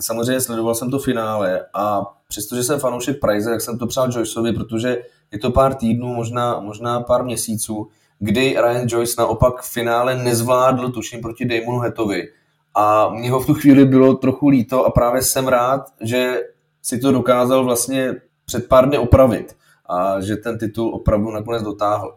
samozřejmě 0.00 0.40
sledoval 0.40 0.74
jsem 0.74 0.90
to 0.90 0.98
finále 0.98 1.66
a 1.74 2.02
přestože 2.28 2.62
jsem 2.62 2.80
fanoušek 2.80 3.20
Price, 3.20 3.50
tak 3.50 3.60
jsem 3.60 3.78
to 3.78 3.86
přál 3.86 4.08
Joyceovi, 4.12 4.52
protože 4.52 5.02
je 5.32 5.38
to 5.38 5.50
pár 5.50 5.74
týdnů, 5.74 6.14
možná, 6.14 6.60
možná 6.60 7.00
pár 7.00 7.24
měsíců, 7.24 7.88
kdy 8.24 8.56
Ryan 8.62 8.86
Joyce 8.88 9.14
naopak 9.18 9.62
v 9.62 9.72
finále 9.72 10.16
nezvládl, 10.16 10.88
tuším, 10.88 11.20
proti 11.20 11.44
Damonu 11.44 11.78
Hetovi. 11.78 12.28
A 12.74 13.08
mě 13.08 13.30
ho 13.30 13.40
v 13.40 13.46
tu 13.46 13.54
chvíli 13.54 13.84
bylo 13.84 14.14
trochu 14.14 14.48
líto 14.48 14.84
a 14.84 14.90
právě 14.90 15.22
jsem 15.22 15.48
rád, 15.48 15.80
že 16.00 16.40
si 16.82 16.98
to 16.98 17.12
dokázal 17.12 17.64
vlastně 17.64 18.14
před 18.44 18.68
pár 18.68 18.88
dny 18.88 18.98
opravit 18.98 19.56
a 19.88 20.20
že 20.20 20.36
ten 20.36 20.58
titul 20.58 20.94
opravdu 20.94 21.30
nakonec 21.30 21.62
dotáhl. 21.62 22.16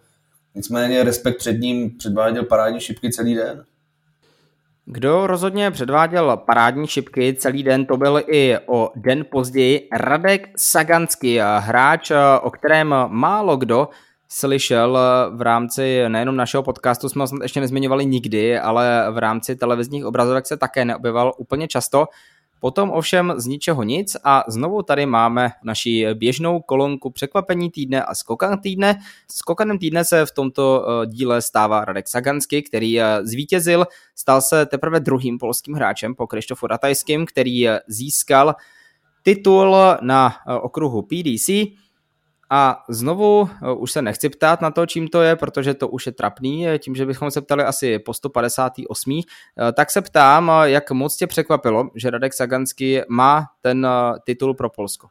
Nicméně 0.56 1.04
respekt 1.04 1.38
před 1.38 1.60
ním 1.60 1.98
předváděl 1.98 2.44
parádní 2.44 2.80
šipky 2.80 3.12
celý 3.12 3.36
den. 3.36 3.63
Kdo 4.86 5.28
rozhodně 5.28 5.72
předváděl 5.72 6.38
parádní 6.38 6.88
šipky 6.88 7.34
celý 7.34 7.63
den, 7.63 7.86
to 7.86 7.98
byl 7.98 8.22
i 8.28 8.58
o 8.65 8.91
den 8.96 9.26
později 9.32 9.88
Radek 9.94 10.50
Saganský, 10.58 11.39
hráč, 11.60 12.12
o 12.41 12.52
kterém 12.52 12.96
málo 13.08 13.58
kdo 13.58 13.89
slyšel 14.28 15.00
v 15.32 15.42
rámci 15.42 16.10
nejenom 16.10 16.36
našeho 16.36 16.64
podcastu, 16.64 17.10
jsme 17.10 17.24
ho 17.24 17.28
snad 17.28 17.42
ještě 17.42 17.62
nezmiňovali 17.62 18.06
nikdy, 18.06 18.60
ale 18.60 19.12
v 19.12 19.18
rámci 19.18 19.56
televizních 19.56 20.06
obrazovek 20.06 20.48
se 20.48 20.58
také 20.58 20.86
neobjeval 20.86 21.34
úplně 21.38 21.68
často. 21.68 22.06
Potom 22.60 22.92
ovšem 22.92 23.34
z 23.38 23.46
ničeho 23.46 23.84
nic 23.84 24.18
a 24.24 24.44
znovu 24.48 24.82
tady 24.82 25.06
máme 25.06 25.52
naši 25.64 26.08
běžnou 26.14 26.60
kolonku 26.60 27.10
překvapení 27.10 27.72
týdne 27.72 28.04
a 28.04 28.16
skokan 28.16 28.60
týdne. 28.60 29.00
Skokanem 29.32 29.80
týdne 29.80 30.06
se 30.06 30.26
v 30.26 30.32
tomto 30.32 30.86
eh, 30.88 31.08
díle 31.08 31.42
stává 31.42 31.86
Radek 31.86 32.08
Sagansky, 32.08 32.62
který 32.62 33.02
eh, 33.02 33.20
zvítězil, 33.24 33.86
stal 34.16 34.42
se 34.42 34.66
teprve 34.66 35.00
druhým 35.00 35.38
polským 35.38 35.76
hráčem 35.76 36.16
po 36.16 36.28
Krištofu 36.28 36.68
Ratajským, 36.68 37.26
který 37.26 37.70
eh, 37.70 37.80
získal 37.88 38.56
titul 39.24 39.76
na 40.02 40.36
okruhu 40.62 41.02
PDC 41.02 41.50
a 42.50 42.84
znovu 42.90 43.50
eh, 43.50 43.74
už 43.74 43.92
se 43.92 44.02
nechci 44.02 44.30
ptát 44.30 44.62
na 44.62 44.72
to, 44.72 44.86
čím 44.86 45.08
to 45.08 45.22
je, 45.22 45.36
protože 45.36 45.74
to 45.74 45.88
už 45.88 46.06
je 46.06 46.12
trapný, 46.12 46.68
eh, 46.68 46.80
tím, 46.80 46.96
že 46.96 47.06
bychom 47.06 47.32
se 47.32 47.42
ptali 47.42 47.64
asi 47.64 48.00
po 48.00 48.14
158. 48.14 49.24
Eh, 49.60 49.72
tak 49.72 49.92
se 49.92 50.02
ptám, 50.02 50.52
jak 50.64 50.92
moc 50.92 51.18
tě 51.18 51.28
překvapilo, 51.28 51.90
že 51.96 52.10
Radek 52.10 52.34
Sagansky 52.34 53.02
má 53.10 53.46
ten 53.62 53.88
titul 54.26 54.54
pro 54.54 54.70
Polsko. 54.70 55.08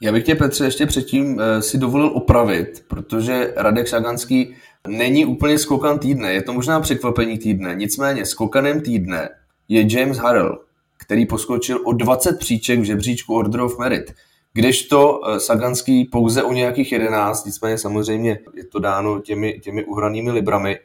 Já 0.00 0.12
bych 0.12 0.24
tě, 0.24 0.34
Petře, 0.34 0.64
ještě 0.64 0.86
předtím 0.86 1.40
si 1.60 1.78
dovolil 1.78 2.10
opravit, 2.14 2.84
protože 2.88 3.52
Radek 3.56 3.88
Saganský 3.88 4.54
není 4.88 5.26
úplně 5.26 5.58
skokan 5.58 5.98
týdne, 5.98 6.32
je 6.32 6.42
to 6.42 6.52
možná 6.52 6.80
překvapení 6.80 7.38
týdne, 7.38 7.74
nicméně 7.74 8.26
skokanem 8.26 8.80
týdne 8.80 9.28
je 9.68 9.98
James 9.98 10.18
Harrell, 10.18 10.58
který 10.96 11.26
poskočil 11.26 11.80
o 11.84 11.92
20 11.92 12.38
příček 12.38 12.80
v 12.80 12.84
žebříčku 12.84 13.34
Order 13.34 13.60
of 13.60 13.78
Merit. 13.78 14.14
Kdežto 14.52 15.20
eh, 15.26 15.40
Saganský 15.40 16.04
pouze 16.04 16.42
o 16.42 16.52
nějakých 16.52 16.92
11, 16.92 17.44
nicméně 17.44 17.78
samozřejmě 17.78 18.38
je 18.54 18.64
to 18.64 18.78
dáno 18.78 19.20
těmi, 19.20 19.60
těmi 19.60 19.84
uhranými 19.84 20.30
librami. 20.30 20.78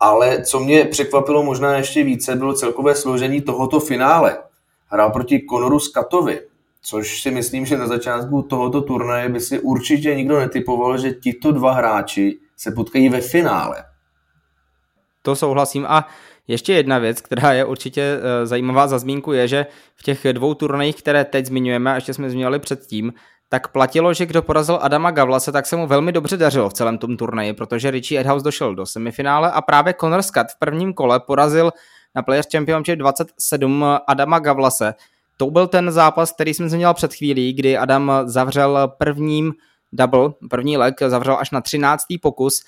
Ale 0.00 0.42
co 0.42 0.60
mě 0.60 0.84
překvapilo 0.84 1.42
možná 1.42 1.76
ještě 1.76 2.04
více, 2.04 2.36
bylo 2.36 2.54
celkové 2.54 2.94
složení 2.94 3.40
tohoto 3.40 3.80
finále. 3.80 4.38
Hrál 4.86 5.10
proti 5.10 5.46
Conoru 5.50 5.80
Skatovi, 5.80 6.40
což 6.82 7.22
si 7.22 7.30
myslím, 7.30 7.66
že 7.66 7.78
na 7.78 7.86
začátku 7.86 8.42
tohoto 8.42 8.80
turnaje 8.80 9.28
by 9.28 9.40
si 9.40 9.60
určitě 9.60 10.14
nikdo 10.14 10.38
netypoval, 10.38 10.98
že 10.98 11.10
tito 11.10 11.52
dva 11.52 11.72
hráči 11.72 12.38
se 12.56 12.70
potkají 12.70 13.08
ve 13.08 13.20
finále. 13.20 13.84
To 15.22 15.36
souhlasím 15.36 15.86
a 15.88 16.08
ještě 16.48 16.72
jedna 16.72 16.98
věc, 16.98 17.20
která 17.20 17.52
je 17.52 17.64
určitě 17.64 18.02
eh, 18.02 18.46
zajímavá 18.46 18.86
za 18.86 18.98
zmínku, 18.98 19.32
je, 19.32 19.48
že 19.48 19.66
v 19.96 20.02
těch 20.02 20.26
dvou 20.32 20.54
turnajích, 20.54 20.96
které 20.96 21.24
teď 21.24 21.46
zmiňujeme 21.46 21.92
a 21.92 21.94
ještě 21.94 22.14
jsme 22.14 22.30
zmiňovali 22.30 22.58
předtím, 22.58 23.12
tak 23.48 23.68
platilo, 23.68 24.14
že 24.14 24.26
kdo 24.26 24.42
porazil 24.42 24.78
Adama 24.82 25.10
Gavlase, 25.10 25.52
tak 25.52 25.66
se 25.66 25.76
mu 25.76 25.86
velmi 25.86 26.12
dobře 26.12 26.36
dařilo 26.36 26.68
v 26.68 26.72
celém 26.72 26.98
tom 26.98 27.16
turnaji, 27.16 27.52
protože 27.52 27.90
Richie 27.90 28.20
Edhouse 28.20 28.44
došel 28.44 28.74
do 28.74 28.86
semifinále 28.86 29.50
a 29.50 29.62
právě 29.62 29.94
Conor 30.00 30.22
Scott 30.22 30.46
v 30.50 30.58
prvním 30.58 30.92
kole 30.92 31.20
porazil 31.20 31.72
na 32.14 32.22
Players 32.22 32.46
Championship 32.52 32.98
27 32.98 33.84
Adama 34.06 34.38
Gavlase. 34.38 34.94
To 35.36 35.50
byl 35.50 35.66
ten 35.66 35.90
zápas, 35.90 36.32
který 36.32 36.54
jsem 36.54 36.68
zmínil 36.68 36.94
před 36.94 37.14
chvílí, 37.14 37.52
kdy 37.52 37.78
Adam 37.78 38.12
zavřel 38.24 38.92
prvním 38.98 39.52
double, 39.92 40.30
první 40.50 40.76
leg, 40.76 40.94
zavřel 41.06 41.36
až 41.40 41.50
na 41.50 41.60
13. 41.60 42.04
pokus 42.22 42.64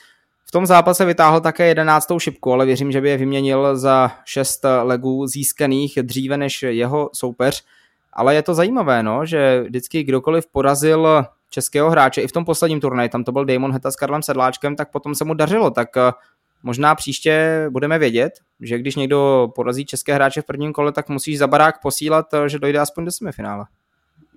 v 0.49 0.51
tom 0.51 0.67
zápase 0.67 1.05
vytáhl 1.05 1.41
také 1.41 1.67
jedenáctou 1.67 2.19
šipku, 2.19 2.53
ale 2.53 2.67
věřím, 2.67 2.93
že 2.93 3.01
by 3.01 3.09
je 3.09 3.17
vyměnil 3.17 3.77
za 3.77 4.11
šest 4.25 4.65
legů 4.83 5.27
získaných 5.27 5.99
dříve 6.03 6.37
než 6.37 6.63
jeho 6.63 7.11
soupeř. 7.13 7.65
Ale 8.13 8.35
je 8.35 8.43
to 8.43 8.55
zajímavé, 8.55 9.03
no, 9.03 9.27
že 9.27 9.63
vždycky 9.63 10.03
kdokoliv 10.03 10.47
porazil 10.47 11.25
českého 11.51 11.91
hráče 11.91 12.21
i 12.21 12.29
v 12.29 12.33
tom 12.33 12.45
posledním 12.45 12.81
turnaji, 12.81 13.09
tam 13.09 13.25
to 13.25 13.33
byl 13.33 13.45
Damon 13.45 13.73
Heta 13.73 13.91
s 13.91 13.97
Karlem 13.97 14.23
Sedláčkem, 14.23 14.77
tak 14.77 14.91
potom 14.91 15.15
se 15.15 15.25
mu 15.25 15.35
dařilo, 15.35 15.71
tak 15.71 15.97
eh, 15.97 16.13
možná 16.63 16.95
příště 16.95 17.67
budeme 17.71 17.99
vědět, 17.99 18.33
že 18.61 18.79
když 18.79 18.97
někdo 18.97 19.49
porazí 19.55 19.87
české 19.87 20.15
hráče 20.15 20.43
v 20.43 20.45
prvním 20.45 20.73
kole, 20.73 20.93
tak 20.93 21.09
musíš 21.09 21.39
za 21.39 21.47
barák 21.47 21.83
posílat, 21.83 22.35
eh, 22.35 22.49
že 22.49 22.59
dojde 22.59 22.79
aspoň 22.79 23.05
do 23.05 23.13
semifinále. 23.13 23.65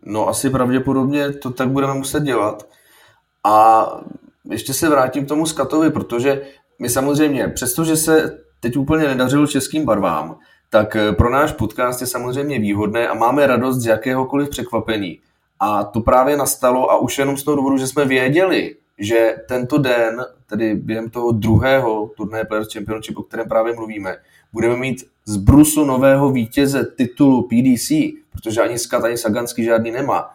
No 0.05 0.27
asi 0.27 0.49
pravděpodobně 0.49 1.33
to 1.33 1.51
tak 1.51 1.69
budeme 1.69 1.93
muset 1.93 2.23
dělat. 2.23 2.67
A 3.43 3.85
ještě 4.45 4.73
se 4.73 4.89
vrátím 4.89 5.25
k 5.25 5.27
tomu 5.27 5.45
Skatovi, 5.45 5.91
protože 5.91 6.41
my 6.79 6.89
samozřejmě, 6.89 7.47
přestože 7.47 7.95
se 7.95 8.39
teď 8.59 8.77
úplně 8.77 9.07
nedařilo 9.07 9.47
českým 9.47 9.85
barvám, 9.85 10.37
tak 10.69 10.95
eh, 10.95 11.11
pro 11.11 11.29
náš 11.29 11.51
podcast 11.51 12.01
je 12.01 12.07
samozřejmě 12.07 12.59
výhodné 12.59 13.07
a 13.07 13.13
máme 13.13 13.47
radost 13.47 13.77
z 13.77 13.85
jakéhokoliv 13.85 14.49
překvapení. 14.49 15.19
A 15.59 15.83
to 15.83 16.01
právě 16.01 16.37
nastalo 16.37 16.91
a 16.91 16.97
už 16.97 17.17
jenom 17.17 17.37
z 17.37 17.43
toho 17.43 17.57
důvodu, 17.57 17.77
že 17.77 17.87
jsme 17.87 18.05
věděli, 18.05 18.75
že 18.97 19.35
tento 19.47 19.77
den, 19.77 20.25
tedy 20.47 20.75
během 20.75 21.09
toho 21.09 21.31
druhého 21.31 22.11
turnaje 22.17 22.45
Players 22.45 22.73
Championship, 22.73 23.17
o 23.17 23.23
kterém 23.23 23.47
právě 23.47 23.75
mluvíme, 23.75 24.15
budeme 24.53 24.77
mít 24.77 25.03
z 25.25 25.37
brusu 25.37 25.85
nového 25.85 26.31
vítěze 26.31 26.85
titulu 26.85 27.41
PDC, 27.41 27.91
protože 28.31 28.61
ani 28.61 28.79
Skat, 28.79 29.03
ani 29.03 29.17
Saganský 29.17 29.63
žádný 29.63 29.91
nemá 29.91 30.29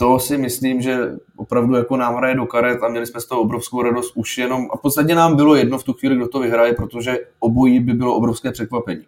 to 0.00 0.18
si 0.18 0.38
myslím, 0.38 0.82
že 0.82 0.98
opravdu 1.36 1.74
jako 1.74 1.96
nám 1.96 2.14
hraje 2.14 2.34
do 2.34 2.46
karet 2.46 2.82
a 2.82 2.88
měli 2.88 3.06
jsme 3.06 3.20
z 3.20 3.26
toho 3.26 3.40
obrovskou 3.40 3.82
radost 3.82 4.12
už 4.14 4.38
jenom, 4.38 4.68
a 4.72 4.76
v 4.76 4.80
podstatě 4.80 5.14
nám 5.14 5.36
bylo 5.36 5.54
jedno 5.54 5.78
v 5.78 5.84
tu 5.84 5.92
chvíli, 5.92 6.16
kdo 6.16 6.28
to 6.28 6.38
vyhraje, 6.40 6.72
protože 6.72 7.18
obojí 7.38 7.80
by 7.80 7.92
bylo 7.92 8.14
obrovské 8.14 8.52
překvapení. 8.52 9.06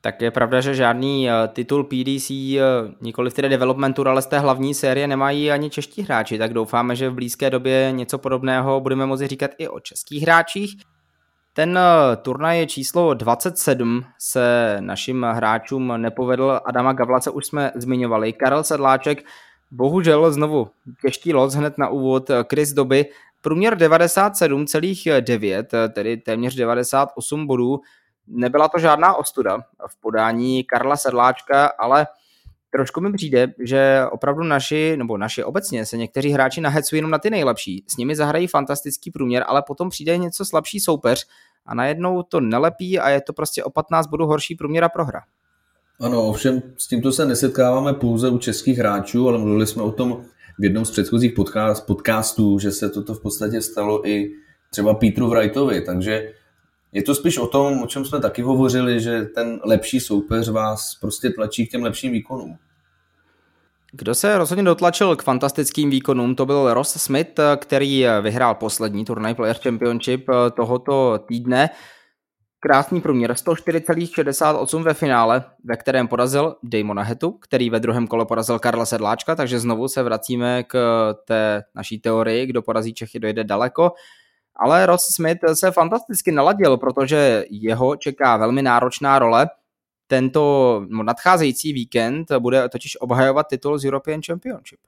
Tak 0.00 0.22
je 0.22 0.30
pravda, 0.30 0.60
že 0.60 0.74
žádný 0.74 1.30
eh, 1.30 1.32
titul 1.48 1.84
PDC, 1.84 2.30
eh, 2.30 2.62
nikoli 3.00 3.30
v 3.30 3.34
té 3.34 3.48
developmentu, 3.48 4.08
ale 4.08 4.22
z 4.22 4.26
té 4.26 4.38
hlavní 4.38 4.74
série 4.74 5.06
nemají 5.06 5.50
ani 5.50 5.70
čeští 5.70 6.02
hráči, 6.02 6.38
tak 6.38 6.52
doufáme, 6.54 6.96
že 6.96 7.10
v 7.10 7.14
blízké 7.14 7.50
době 7.50 7.88
něco 7.92 8.18
podobného 8.18 8.80
budeme 8.80 9.06
moci 9.06 9.26
říkat 9.26 9.50
i 9.58 9.68
o 9.68 9.80
českých 9.80 10.22
hráčích. 10.22 10.82
Ten 11.54 11.78
eh, 11.78 12.16
turnaj 12.16 12.66
číslo 12.66 13.14
27 13.14 14.04
se 14.18 14.76
našim 14.80 15.22
hráčům 15.22 15.92
nepovedl. 15.96 16.60
Adama 16.64 16.92
Gavlace 16.92 17.30
už 17.30 17.46
jsme 17.46 17.72
zmiňovali. 17.74 18.32
Karel 18.32 18.64
Sedláček, 18.64 19.24
bohužel 19.70 20.32
znovu 20.32 20.70
těžký 21.02 21.32
los 21.32 21.54
hned 21.54 21.78
na 21.78 21.88
úvod. 21.88 22.30
Chris 22.50 22.72
Doby, 22.72 23.06
průměr 23.40 23.76
97,9, 23.76 25.88
tedy 25.88 26.16
téměř 26.16 26.54
98 26.54 27.46
bodů. 27.46 27.80
Nebyla 28.26 28.68
to 28.68 28.78
žádná 28.78 29.14
ostuda 29.14 29.58
v 29.88 30.00
podání 30.00 30.64
Karla 30.64 30.96
Sedláčka, 30.96 31.72
ale 31.78 32.06
trošku 32.72 33.00
mi 33.00 33.12
přijde, 33.12 33.54
že 33.58 34.02
opravdu 34.10 34.42
naši, 34.42 34.96
nebo 34.96 35.18
naši 35.18 35.44
obecně 35.44 35.86
se 35.86 35.96
někteří 35.96 36.30
hráči 36.30 36.60
nahecují 36.60 36.98
jenom 36.98 37.10
na 37.10 37.18
ty 37.18 37.30
nejlepší. 37.30 37.84
S 37.88 37.96
nimi 37.96 38.16
zahrají 38.16 38.46
fantastický 38.46 39.10
průměr, 39.10 39.44
ale 39.46 39.62
potom 39.66 39.88
přijde 39.88 40.18
něco 40.18 40.44
slabší 40.44 40.80
soupeř 40.80 41.26
a 41.66 41.74
najednou 41.74 42.22
to 42.22 42.40
nelepí 42.40 42.98
a 42.98 43.08
je 43.08 43.20
to 43.20 43.32
prostě 43.32 43.64
o 43.64 43.70
15 43.70 44.06
bodů 44.06 44.26
horší 44.26 44.54
průměr 44.54 44.84
a 44.84 44.88
prohra. 44.88 45.20
Ano, 46.00 46.22
ovšem 46.26 46.62
s 46.76 46.88
tímto 46.88 47.12
se 47.12 47.26
nesetkáváme 47.26 47.92
pouze 47.92 48.30
u 48.30 48.38
českých 48.38 48.78
hráčů, 48.78 49.28
ale 49.28 49.38
mluvili 49.38 49.66
jsme 49.66 49.82
o 49.82 49.92
tom 49.92 50.24
v 50.58 50.64
jednom 50.64 50.84
z 50.84 50.90
předchozích 50.90 51.32
podcastů, 51.86 52.58
že 52.58 52.72
se 52.72 52.90
toto 52.90 53.14
v 53.14 53.22
podstatě 53.22 53.62
stalo 53.62 54.08
i 54.08 54.30
třeba 54.70 54.94
Petru 54.94 55.28
Wrightovi, 55.28 55.80
takže 55.80 56.32
je 56.92 57.02
to 57.02 57.14
spíš 57.14 57.38
o 57.38 57.46
tom, 57.46 57.82
o 57.82 57.86
čem 57.86 58.04
jsme 58.04 58.20
taky 58.20 58.42
hovořili, 58.42 59.00
že 59.00 59.22
ten 59.22 59.60
lepší 59.64 60.00
soupeř 60.00 60.48
vás 60.48 60.94
prostě 61.00 61.30
tlačí 61.30 61.66
k 61.66 61.70
těm 61.70 61.82
lepším 61.82 62.12
výkonům. 62.12 62.56
Kdo 63.92 64.14
se 64.14 64.38
rozhodně 64.38 64.64
dotlačil 64.64 65.16
k 65.16 65.22
fantastickým 65.22 65.90
výkonům, 65.90 66.34
to 66.34 66.46
byl 66.46 66.74
Ross 66.74 67.02
Smith, 67.02 67.40
který 67.56 68.04
vyhrál 68.20 68.54
poslední 68.54 69.04
turnaj 69.04 69.34
Player 69.34 69.56
Championship 69.56 70.26
tohoto 70.56 71.18
týdne. 71.28 71.70
Krásný 72.60 73.00
průměr 73.00 73.32
104,68 73.32 74.82
ve 74.82 74.94
finále, 74.94 75.44
ve 75.64 75.76
kterém 75.76 76.08
porazil 76.08 76.56
Damona 76.62 77.02
Hetu, 77.02 77.30
který 77.30 77.70
ve 77.70 77.80
druhém 77.80 78.06
kole 78.06 78.26
porazil 78.26 78.58
Karla 78.58 78.86
Sedláčka, 78.86 79.34
takže 79.34 79.58
znovu 79.58 79.88
se 79.88 80.02
vracíme 80.02 80.62
k 80.62 80.74
té 81.26 81.62
naší 81.74 81.98
teorii, 81.98 82.46
kdo 82.46 82.62
porazí 82.62 82.94
Čechy, 82.94 83.20
dojde 83.20 83.44
daleko. 83.44 83.92
Ale 84.56 84.86
Ross 84.86 85.14
Smith 85.14 85.40
se 85.54 85.70
fantasticky 85.70 86.32
naladil, 86.32 86.76
protože 86.76 87.44
jeho 87.50 87.96
čeká 87.96 88.36
velmi 88.36 88.62
náročná 88.62 89.18
role. 89.18 89.48
Tento 90.06 90.84
nadcházející 91.02 91.72
víkend 91.72 92.32
bude 92.38 92.68
totiž 92.68 93.00
obhajovat 93.00 93.46
titul 93.48 93.78
z 93.78 93.84
European 93.84 94.20
Championship. 94.26 94.80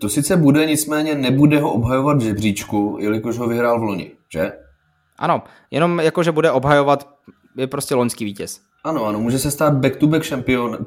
To 0.00 0.08
sice 0.08 0.36
bude, 0.36 0.66
nicméně 0.66 1.14
nebude 1.14 1.60
ho 1.60 1.72
obhajovat 1.72 2.16
v 2.16 2.20
žebříčku, 2.20 2.96
jelikož 3.00 3.38
ho 3.38 3.48
vyhrál 3.48 3.80
v 3.80 3.82
loni, 3.82 4.10
že? 4.32 4.52
Ano, 5.18 5.42
jenom 5.70 6.00
jakože 6.00 6.32
bude 6.32 6.50
obhajovat, 6.50 7.08
je 7.56 7.66
prostě 7.66 7.94
loňský 7.94 8.24
vítěz. 8.24 8.60
Ano, 8.84 9.04
ano, 9.04 9.20
může 9.20 9.38
se 9.38 9.50
stát 9.50 9.74
back-to-back 9.74 10.22
šampion, 10.22 10.86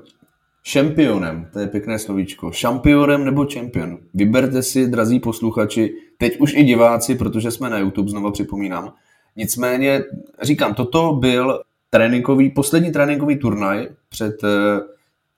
šampionem, 0.64 1.50
to 1.54 1.60
je 1.60 1.68
pěkné 1.68 2.00
slovíčko, 2.00 2.52
šampionem 2.52 3.26
nebo 3.26 3.46
čempion. 3.46 3.98
Vyberte 4.14 4.64
si, 4.64 4.88
drazí 4.88 5.20
posluchači, 5.20 5.96
teď 6.18 6.40
už 6.40 6.54
i 6.54 6.64
diváci, 6.64 7.16
protože 7.16 7.52
jsme 7.52 7.70
na 7.70 7.78
YouTube, 7.78 8.12
znova 8.12 8.32
připomínám. 8.32 8.94
Nicméně, 9.36 10.04
říkám, 10.42 10.74
toto 10.74 11.14
byl 11.14 11.62
tréninkový, 11.90 12.50
poslední 12.50 12.92
tréninkový 12.92 13.38
turnaj 13.38 13.88
před 14.10 14.44
eh, 14.44 14.80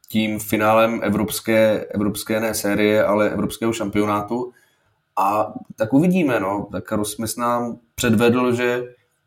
tím 0.08 0.40
finálem 0.40 1.00
evropské, 1.04 1.86
evropské 1.90 2.40
ne 2.40 2.54
série, 2.54 3.04
ale 3.04 3.30
evropského 3.30 3.74
šampionátu. 3.74 4.52
A 5.18 5.54
tak 5.76 5.94
uvidíme, 5.94 6.40
no. 6.40 6.68
Tak 6.72 6.92
Rosmis 6.92 7.36
nám 7.36 7.78
předvedl, 7.96 8.56
že 8.56 8.84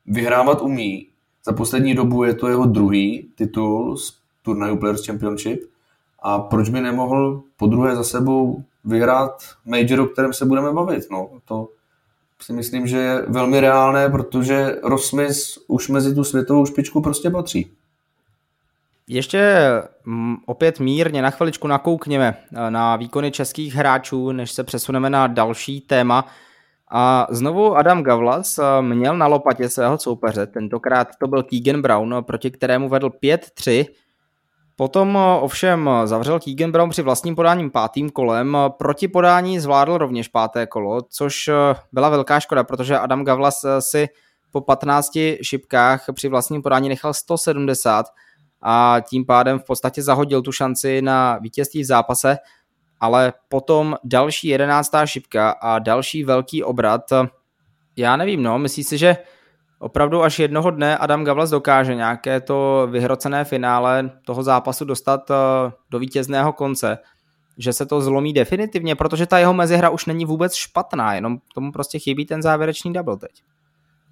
vyhrávat 0.07 0.63
umí. 0.63 1.09
Za 1.45 1.53
poslední 1.53 1.95
dobu 1.95 2.25
je 2.25 2.35
to 2.35 2.49
jeho 2.49 2.67
druhý 2.67 3.29
titul 3.35 3.97
z 3.97 4.19
turnaju 4.43 4.77
Players 4.77 5.07
Championship. 5.07 5.61
A 6.27 6.39
proč 6.39 6.69
by 6.69 6.81
nemohl 6.81 7.43
po 7.57 7.67
druhé 7.67 7.97
za 7.97 8.05
sebou 8.05 8.63
vyhrát 8.85 9.43
major, 9.65 10.01
o 10.01 10.07
kterém 10.07 10.33
se 10.33 10.45
budeme 10.45 10.73
bavit? 10.73 11.05
No, 11.11 11.31
to 11.45 11.69
si 12.41 12.53
myslím, 12.53 12.87
že 12.87 12.97
je 12.97 13.23
velmi 13.29 13.61
reálné, 13.61 14.09
protože 14.09 14.77
Rosmis 14.83 15.59
už 15.69 15.89
mezi 15.89 16.15
tu 16.15 16.25
světovou 16.25 16.67
špičku 16.67 17.01
prostě 17.01 17.31
patří. 17.31 17.71
Ještě 19.07 19.63
mm, 20.05 20.37
opět 20.47 20.81
mírně 20.81 21.23
na 21.23 21.31
chviličku 21.31 21.69
nakoukněme 21.69 22.37
eh, 22.53 22.71
na 22.71 22.97
výkony 22.97 23.31
českých 23.31 23.75
hráčů, 23.75 24.33
než 24.33 24.51
se 24.51 24.65
přesuneme 24.65 25.11
na 25.11 25.27
další 25.27 25.81
téma. 25.81 26.27
A 26.91 27.27
znovu 27.31 27.77
Adam 27.77 28.03
Gavlas 28.03 28.59
eh, 28.59 28.83
měl 28.83 29.17
na 29.17 29.27
lopatě 29.27 29.69
svého 29.69 29.99
soupeře, 29.99 30.47
tentokrát 30.47 31.09
to 31.21 31.27
byl 31.27 31.43
Keegan 31.43 31.83
Brown, 31.83 32.15
proti 32.21 32.51
kterému 32.51 32.89
vedl 32.89 33.09
5-3. 33.09 33.87
Potom 34.77 35.17
eh, 35.17 35.41
ovšem 35.41 35.91
zavřel 36.05 36.41
Keegan 36.41 36.73
Brown 36.73 36.91
při 36.91 37.03
vlastním 37.03 37.35
podáním 37.35 37.71
pátým 37.71 38.11
kolem, 38.11 38.57
proti 38.79 39.09
podání 39.09 39.61
zvládl 39.61 39.99
rovněž 39.99 40.29
páté 40.29 40.67
kolo, 40.67 41.03
což 41.03 41.51
byla 41.93 42.09
velká 42.09 42.41
škoda, 42.41 42.65
protože 42.65 42.99
Adam 42.99 43.25
Gavlas 43.25 43.65
si 43.81 44.09
po 44.51 44.61
15 44.61 45.13
šipkách 45.43 46.05
při 46.13 46.29
vlastním 46.29 46.63
podání 46.63 46.89
nechal 46.89 47.15
170 47.15 48.07
a 48.63 48.97
tím 49.09 49.27
pádem 49.27 49.59
v 49.59 49.65
podstatě 49.65 50.03
zahodil 50.03 50.43
tu 50.43 50.53
šanci 50.53 51.03
na 51.03 51.39
vítězství 51.39 51.83
v 51.83 51.87
zápase, 51.87 52.39
ale 53.01 53.33
potom 53.49 53.97
další 54.05 54.49
jedenáctá 54.49 55.07
šipka 55.07 55.51
a 55.51 55.79
další 55.79 56.25
velký 56.25 56.65
obrat. 56.65 57.03
Já 57.97 58.17
nevím, 58.17 58.43
no, 58.43 58.59
myslí 58.59 58.85
si, 58.85 58.99
že 58.99 59.17
opravdu 59.79 60.23
až 60.23 60.39
jednoho 60.39 60.71
dne 60.71 60.99
Adam 60.99 61.25
Gavlas 61.25 61.51
dokáže 61.51 61.95
nějaké 61.95 62.41
to 62.41 62.89
vyhrocené 62.91 63.45
finále 63.45 64.11
toho 64.27 64.43
zápasu 64.43 64.85
dostat 64.85 65.31
eh, 65.31 65.35
do 65.91 65.99
vítězného 65.99 66.53
konce, 66.53 66.99
že 67.59 67.73
se 67.73 67.87
to 67.87 68.01
zlomí 68.01 68.33
definitivně, 68.33 68.95
protože 68.95 69.27
ta 69.27 69.39
jeho 69.39 69.55
mezihra 69.55 69.91
už 69.91 70.07
není 70.07 70.25
vůbec 70.25 70.55
špatná, 70.55 71.15
jenom 71.15 71.39
tomu 71.55 71.73
prostě 71.73 71.99
chybí 71.99 72.27
ten 72.27 72.43
závěrečný 72.43 72.93
double 72.93 73.17
teď. 73.17 73.31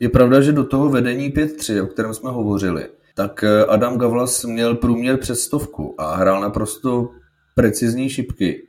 Je 0.00 0.08
pravda, 0.08 0.40
že 0.40 0.52
do 0.52 0.64
toho 0.64 0.88
vedení 0.88 1.30
5-3, 1.30 1.84
o 1.84 1.86
kterém 1.86 2.14
jsme 2.14 2.30
hovořili, 2.30 2.88
tak 3.14 3.44
eh, 3.44 3.64
Adam 3.64 3.98
Gavlas 3.98 4.44
měl 4.44 4.74
průměr 4.74 5.16
přes 5.18 5.40
stovku 5.40 5.94
a 5.98 6.16
hrál 6.16 6.40
naprosto 6.40 7.10
precizní 7.54 8.10
šipky. 8.10 8.66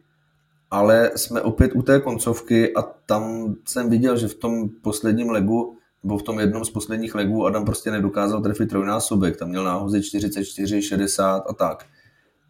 Ale 0.72 1.12
jsme 1.16 1.42
opět 1.42 1.72
u 1.76 1.82
té 1.82 2.00
koncovky 2.00 2.76
a 2.76 2.82
tam 2.82 3.56
jsem 3.66 3.90
viděl, 3.90 4.18
že 4.18 4.28
v 4.28 4.34
tom 4.36 4.70
posledním 4.70 5.30
legu, 5.30 5.78
nebo 6.06 6.18
v 6.18 6.24
tom 6.24 6.40
jednom 6.40 6.66
z 6.66 6.70
posledních 6.70 7.16
legů 7.16 7.46
Adam 7.46 7.66
prostě 7.66 7.92
nedokázal 7.92 8.42
trefit 8.42 8.70
trojnásobek. 8.70 9.38
Tam 9.38 9.50
měl 9.50 9.64
náhozy 9.64 10.04
44, 10.04 10.82
60 10.82 11.44
a 11.50 11.54
tak. 11.54 11.86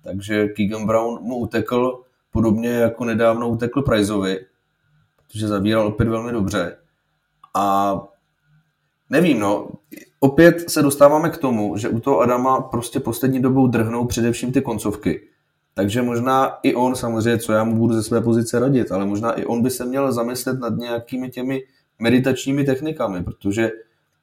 Takže 0.03 0.47
Keegan 0.47 0.85
Brown 0.85 1.19
mu 1.21 1.37
utekl 1.37 2.01
podobně 2.31 2.69
jako 2.69 3.05
nedávno 3.05 3.49
utekl 3.49 3.81
Priceovi, 3.81 4.39
protože 5.17 5.47
zavíral 5.47 5.87
opět 5.87 6.09
velmi 6.09 6.31
dobře. 6.31 6.77
A 7.53 7.95
nevím, 9.09 9.39
no, 9.39 9.69
opět 10.19 10.69
se 10.69 10.81
dostáváme 10.81 11.29
k 11.29 11.37
tomu, 11.37 11.77
že 11.77 11.89
u 11.89 11.99
toho 11.99 12.19
Adama 12.19 12.61
prostě 12.61 12.99
poslední 12.99 13.41
dobou 13.41 13.67
drhnou 13.67 14.05
především 14.05 14.51
ty 14.51 14.61
koncovky. 14.61 15.21
Takže 15.73 16.01
možná 16.01 16.57
i 16.63 16.75
on, 16.75 16.95
samozřejmě, 16.95 17.37
co 17.37 17.53
já 17.53 17.63
mu 17.63 17.75
budu 17.75 17.93
ze 17.93 18.03
své 18.03 18.21
pozice 18.21 18.59
radit, 18.59 18.91
ale 18.91 19.05
možná 19.05 19.31
i 19.31 19.45
on 19.45 19.61
by 19.61 19.69
se 19.69 19.85
měl 19.85 20.11
zamyslet 20.11 20.59
nad 20.59 20.77
nějakými 20.77 21.29
těmi 21.29 21.63
meditačními 21.99 22.63
technikami, 22.63 23.23
protože 23.23 23.71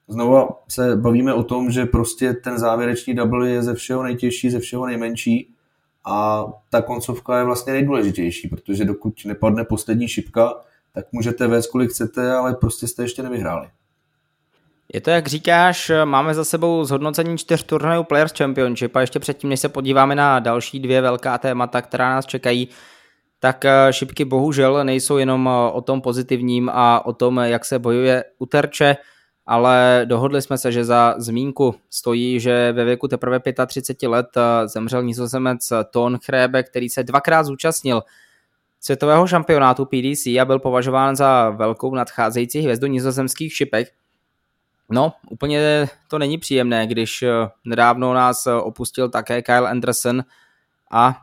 znova 0.09 0.49
se 0.69 0.97
bavíme 0.97 1.35
o 1.35 1.43
tom, 1.43 1.71
že 1.71 1.87
prostě 1.87 2.33
ten 2.33 2.59
závěrečný 2.59 3.15
double 3.15 3.51
je 3.51 3.63
ze 3.63 3.75
všeho 3.75 4.03
nejtěžší, 4.03 4.51
ze 4.51 4.59
všeho 4.59 4.87
nejmenší 4.87 5.55
a 6.05 6.47
ta 6.71 6.83
koncovka 6.83 7.39
je 7.39 7.45
vlastně 7.45 7.73
nejdůležitější, 7.73 8.49
protože 8.49 8.85
dokud 8.85 9.15
nepadne 9.25 9.65
poslední 9.65 10.09
šipka, 10.09 10.55
tak 10.95 11.05
můžete 11.13 11.47
vést 11.47 11.67
kolik 11.67 11.91
chcete, 11.91 12.33
ale 12.33 12.55
prostě 12.55 12.87
jste 12.87 13.03
ještě 13.03 13.23
nevyhráli. 13.23 13.69
Je 14.95 15.01
to, 15.01 15.11
jak 15.11 15.27
říkáš, 15.27 15.91
máme 16.05 16.35
za 16.35 16.45
sebou 16.45 16.85
zhodnocení 16.85 17.39
čtyř 17.39 17.63
turnajů 17.63 18.05
Players 18.05 18.33
Championship 18.39 18.97
a 18.97 19.01
ještě 19.01 19.19
předtím, 19.19 19.51
než 19.51 19.61
se 19.61 19.69
podíváme 19.69 20.15
na 20.15 20.39
další 20.39 20.81
dvě 20.81 21.01
velká 21.01 21.39
témata, 21.39 21.83
která 21.83 22.11
nás 22.11 22.27
čekají, 22.27 22.69
tak 23.43 23.65
eh, 23.65 23.73
šipky 23.91 24.25
bohužel 24.25 24.85
nejsou 24.85 25.17
jenom 25.17 25.49
eh, 25.49 25.73
o 25.73 25.81
tom 25.81 26.01
pozitivním 26.01 26.71
a 26.73 27.07
o 27.07 27.13
tom, 27.13 27.39
jak 27.39 27.65
se 27.65 27.79
bojuje 27.79 28.25
u 28.39 28.47
terče, 28.47 28.97
ale 29.47 30.03
dohodli 30.05 30.43
jsme 30.43 30.59
se, 30.59 30.73
že 30.73 30.85
za 30.85 31.15
zmínku 31.19 31.75
stojí, 31.91 32.41
že 32.41 32.73
ve 32.73 32.85
věku 32.85 33.09
teprve 33.09 33.41
35 33.67 34.09
let 34.09 34.27
eh, 34.37 34.69
zemřel 34.69 35.03
nizozemec 35.03 35.73
Ton 35.91 36.19
Chrebe, 36.25 36.63
který 36.63 36.89
se 36.89 37.03
dvakrát 37.03 37.45
zúčastnil 37.45 38.03
světového 38.81 39.27
šampionátu 39.27 39.85
PDC 39.85 40.27
a 40.27 40.45
byl 40.45 40.59
považován 40.59 41.17
za 41.17 41.51
velkou 41.51 41.95
nadcházející 41.95 42.61
hvězdu 42.61 42.87
nizozemských 42.87 43.55
šipek. 43.55 43.89
No, 44.91 45.13
úplně 45.31 45.89
to 46.09 46.19
není 46.19 46.39
příjemné, 46.39 46.87
když 46.87 47.23
eh, 47.23 47.31
nedávno 47.65 48.15
nás 48.15 48.47
eh, 48.47 48.55
opustil 48.55 49.09
také 49.09 49.43
Kyle 49.43 49.69
Anderson 49.69 50.23
a 50.91 51.17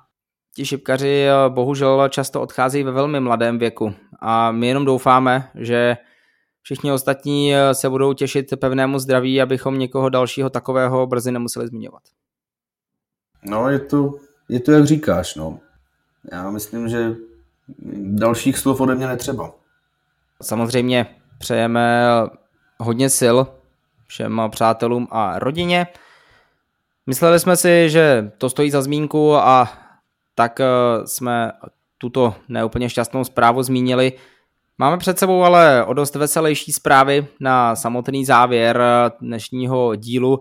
ti 0.59 0.65
šipkaři 0.65 1.25
eh, 1.27 1.49
bohužel 1.49 2.09
často 2.09 2.41
odcházejí 2.41 2.83
ve 2.83 2.91
velmi 2.91 3.19
mladém 3.19 3.59
věku 3.59 3.93
a 4.19 4.51
my 4.51 4.67
jenom 4.67 4.85
doufáme, 4.85 5.51
že 5.55 5.97
všichni 6.61 6.91
ostatní 6.91 7.53
se 7.71 7.89
budou 7.89 8.13
těšit 8.13 8.53
pevnému 8.59 8.99
zdraví, 8.99 9.41
abychom 9.41 9.79
někoho 9.79 10.09
dalšího 10.09 10.49
takového 10.49 11.07
brzy 11.07 11.31
nemuseli 11.31 11.67
zmiňovat. 11.67 12.01
No, 13.43 13.69
je 13.69 13.79
to, 13.79 14.15
je 14.49 14.59
to 14.59 14.71
jak 14.71 14.85
říkáš, 14.85 15.35
no. 15.35 15.59
Já 16.31 16.51
myslím, 16.51 16.89
že 16.89 17.15
dalších 18.03 18.57
slov 18.57 18.81
ode 18.81 18.95
mě 18.95 19.07
netřeba. 19.07 19.51
Samozřejmě 20.41 21.05
přejeme 21.37 22.07
hodně 22.77 23.09
sil 23.19 23.37
všem 24.07 24.41
přátelům 24.49 25.07
a 25.11 25.39
rodině. 25.39 25.87
Mysleli 27.07 27.39
jsme 27.39 27.57
si, 27.57 27.89
že 27.89 28.31
to 28.37 28.49
stojí 28.49 28.71
za 28.71 28.81
zmínku 28.81 29.35
a 29.35 29.88
tak 30.39 30.59
eh, 30.59 30.65
jsme 31.05 31.51
tuto 31.97 32.35
neúplně 32.47 32.89
šťastnou 32.89 33.23
zprávu 33.23 33.63
zmínili. 33.63 34.13
Máme 34.77 34.97
před 34.97 35.19
sebou 35.19 35.43
ale 35.43 35.85
o 35.85 35.93
dost 35.93 36.15
veselější 36.15 36.71
zprávy 36.71 37.27
na 37.39 37.75
samotný 37.75 38.25
závěr 38.25 38.81
dnešního 39.21 39.95
dílu. 39.95 40.39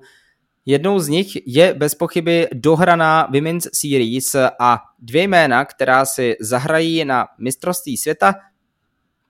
Jednou 0.67 0.99
z 0.99 1.09
nich 1.09 1.29
je 1.47 1.75
bez 1.75 1.95
pochyby 1.95 2.49
dohraná 2.55 3.29
Women's 3.35 3.69
Series 3.73 4.37
a 4.61 4.81
dvě 4.99 5.23
jména, 5.23 5.65
která 5.65 6.05
si 6.05 6.37
zahrají 6.41 7.05
na 7.05 7.27
mistrovství 7.39 7.97
světa. 7.97 8.35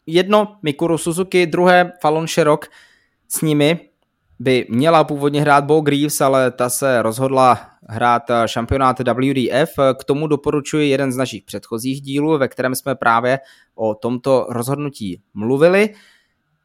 Jedno 0.07 0.57
Mikuru 0.63 0.99
Suzuki, 0.99 1.47
druhé 1.47 1.93
Fallon 2.03 2.27
Sherrock. 2.27 2.67
S 3.29 3.41
nimi 3.41 3.88
by 4.39 4.67
měla 4.71 5.05
původně 5.05 5.41
hrát 5.41 5.65
Bo 5.65 5.81
Greaves, 5.81 6.21
ale 6.21 6.51
ta 6.51 6.69
se 6.69 7.03
rozhodla 7.03 7.61
hrát 7.89 8.23
šampionát 8.47 8.99
WDF. 9.01 9.75
K 9.99 10.05
tomu 10.05 10.27
doporučuji 10.27 10.91
jeden 10.91 11.13
z 11.13 11.17
našich 11.17 11.43
předchozích 11.43 12.01
dílů, 12.01 12.39
ve 12.39 12.49
kterém 12.49 12.75
jsme 12.75 12.95
právě 12.95 13.39
o 13.75 13.95
tomto 13.95 14.47
rozhodnutí 14.51 15.23
mluvili. 15.35 15.95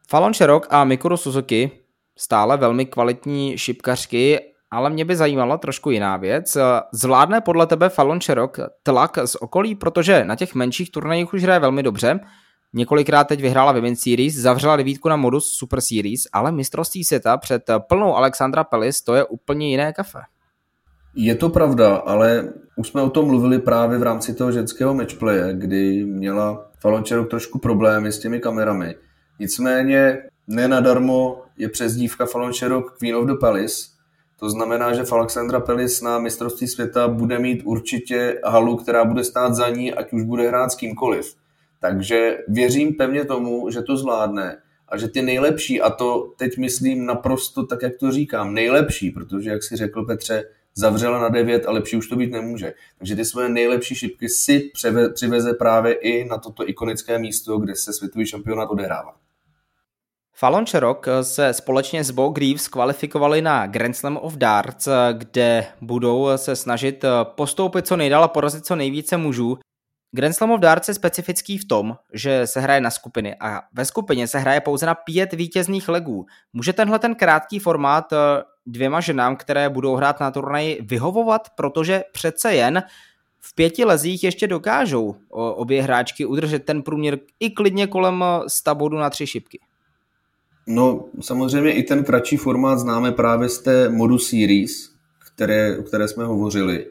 Fallon 0.09 0.33
Sherrock 0.33 0.67
a 0.69 0.83
Mikuru 0.83 1.17
Suzuki, 1.17 1.71
stále 2.17 2.57
velmi 2.57 2.85
kvalitní 2.85 3.57
šipkařky, 3.57 4.39
ale 4.71 4.89
mě 4.89 5.05
by 5.05 5.15
zajímala 5.15 5.57
trošku 5.57 5.91
jiná 5.91 6.17
věc. 6.17 6.57
Zvládne 6.91 7.41
podle 7.41 7.67
tebe 7.67 7.89
Fallon 7.89 8.21
Sherrock 8.21 8.59
tlak 8.83 9.17
z 9.25 9.35
okolí, 9.35 9.75
protože 9.75 10.25
na 10.25 10.35
těch 10.35 10.55
menších 10.55 10.91
turnajích 10.91 11.33
už 11.33 11.43
hraje 11.43 11.59
velmi 11.59 11.83
dobře, 11.83 12.19
Několikrát 12.73 13.23
teď 13.23 13.41
vyhrála 13.41 13.71
Women's 13.71 13.99
Series, 13.99 14.35
zavřela 14.35 14.75
devítku 14.75 15.09
na 15.09 15.15
modus 15.15 15.47
Super 15.47 15.81
Series, 15.81 16.21
ale 16.33 16.51
mistrovství 16.51 17.03
světa 17.03 17.37
před 17.37 17.69
plnou 17.87 18.15
Alexandra 18.15 18.63
Pelis 18.63 19.01
to 19.01 19.15
je 19.15 19.23
úplně 19.23 19.69
jiné 19.69 19.93
kafe. 19.93 20.19
Je 21.15 21.35
to 21.35 21.49
pravda, 21.49 21.95
ale 21.95 22.53
už 22.75 22.87
jsme 22.87 23.01
o 23.01 23.09
tom 23.09 23.27
mluvili 23.27 23.59
právě 23.59 23.97
v 23.97 24.03
rámci 24.03 24.33
toho 24.33 24.51
ženského 24.51 24.93
matchplaye, 24.93 25.53
kdy 25.53 26.05
měla 26.05 26.65
Falončeruk 26.79 27.29
trošku 27.29 27.59
problémy 27.59 28.11
s 28.11 28.19
těmi 28.19 28.39
kamerami. 28.39 28.95
Nicméně 29.39 30.17
nenadarmo 30.47 31.41
je 31.57 31.69
přezdívka 31.69 32.25
Falončeruk 32.25 32.97
Queen 32.97 33.15
of 33.15 33.25
the 33.25 33.37
Palace. 33.39 33.75
To 34.39 34.49
znamená, 34.49 34.93
že 34.93 35.03
Alexandra 35.11 35.59
Pelis 35.59 36.01
na 36.01 36.19
mistrovství 36.19 36.67
světa 36.67 37.07
bude 37.07 37.39
mít 37.39 37.61
určitě 37.65 38.39
halu, 38.45 38.77
která 38.77 39.05
bude 39.05 39.23
stát 39.23 39.53
za 39.53 39.69
ní, 39.69 39.93
ať 39.93 40.13
už 40.13 40.23
bude 40.23 40.47
hrát 40.47 40.71
s 40.71 40.75
kýmkoliv. 40.75 41.35
Takže 41.83 42.37
věřím 42.47 42.93
pevně 42.93 43.25
tomu, 43.25 43.69
že 43.69 43.81
to 43.81 43.97
zvládne 43.97 44.57
a 44.87 44.97
že 44.97 45.07
ty 45.07 45.21
nejlepší, 45.21 45.81
a 45.81 45.89
to 45.89 46.33
teď 46.37 46.57
myslím 46.57 47.05
naprosto 47.05 47.65
tak, 47.65 47.81
jak 47.81 47.97
to 47.99 48.11
říkám, 48.11 48.53
nejlepší, 48.53 49.11
protože, 49.11 49.49
jak 49.49 49.63
si 49.63 49.75
řekl 49.75 50.05
Petře, 50.05 50.43
zavřela 50.75 51.19
na 51.19 51.29
9 51.29 51.65
a 51.65 51.71
lepší 51.71 51.97
už 51.97 52.07
to 52.07 52.15
být 52.15 52.31
nemůže. 52.31 52.73
Takže 52.97 53.15
ty 53.15 53.25
svoje 53.25 53.49
nejlepší 53.49 53.95
šipky 53.95 54.29
si 54.29 54.71
přiveze 55.13 55.53
právě 55.53 55.93
i 55.93 56.25
na 56.25 56.37
toto 56.37 56.69
ikonické 56.69 57.19
místo, 57.19 57.57
kde 57.57 57.75
se 57.75 57.93
světový 57.93 58.25
šampionát 58.25 58.69
odehrává. 58.69 59.15
Fallon 60.35 60.65
Sherrock 60.65 61.07
se 61.21 61.53
společně 61.53 62.03
s 62.03 62.11
Bo 62.11 62.29
Greaves 62.29 62.67
kvalifikovali 62.67 63.41
na 63.41 63.67
Grand 63.67 63.95
Slam 63.95 64.17
of 64.21 64.33
Darts, 64.33 64.87
kde 65.13 65.65
budou 65.81 66.29
se 66.35 66.55
snažit 66.55 67.05
postoupit 67.23 67.87
co 67.87 67.97
nejdál 67.97 68.23
a 68.23 68.27
porazit 68.27 68.65
co 68.65 68.75
nejvíce 68.75 69.17
mužů. 69.17 69.57
Grand 70.15 70.35
Slam 70.35 70.51
of 70.51 70.59
Darts 70.59 70.87
je 70.87 70.93
specifický 70.93 71.57
v 71.57 71.65
tom, 71.65 71.97
že 72.13 72.47
se 72.47 72.59
hraje 72.59 72.81
na 72.81 72.89
skupiny 72.89 73.35
a 73.39 73.61
ve 73.73 73.85
skupině 73.85 74.27
se 74.27 74.39
hraje 74.39 74.61
pouze 74.61 74.85
na 74.85 74.95
pět 74.95 75.33
vítězných 75.33 75.89
legů. 75.89 76.25
Může 76.53 76.73
tenhle 76.73 76.99
ten 76.99 77.15
krátký 77.15 77.59
formát 77.59 78.13
dvěma 78.65 79.01
ženám, 79.01 79.35
které 79.35 79.69
budou 79.69 79.95
hrát 79.95 80.19
na 80.19 80.31
turnaji, 80.31 80.79
vyhovovat, 80.81 81.49
protože 81.55 82.03
přece 82.11 82.55
jen 82.55 82.83
v 83.39 83.55
pěti 83.55 83.85
lezích 83.85 84.23
ještě 84.23 84.47
dokážou 84.47 85.15
obě 85.29 85.83
hráčky 85.83 86.25
udržet 86.25 86.65
ten 86.65 86.81
průměr 86.81 87.19
i 87.39 87.49
klidně 87.49 87.87
kolem 87.87 88.23
100 88.47 88.75
bodů 88.75 88.97
na 88.97 89.09
tři 89.09 89.27
šipky. 89.27 89.59
No, 90.67 91.05
samozřejmě 91.21 91.73
i 91.73 91.83
ten 91.83 92.03
kratší 92.03 92.37
formát 92.37 92.79
známe 92.79 93.11
právě 93.11 93.49
z 93.49 93.59
té 93.59 93.89
modu 93.89 94.17
Series, 94.17 94.89
které, 95.33 95.77
o 95.77 95.83
které 95.83 96.07
jsme 96.07 96.25
hovořili. 96.25 96.87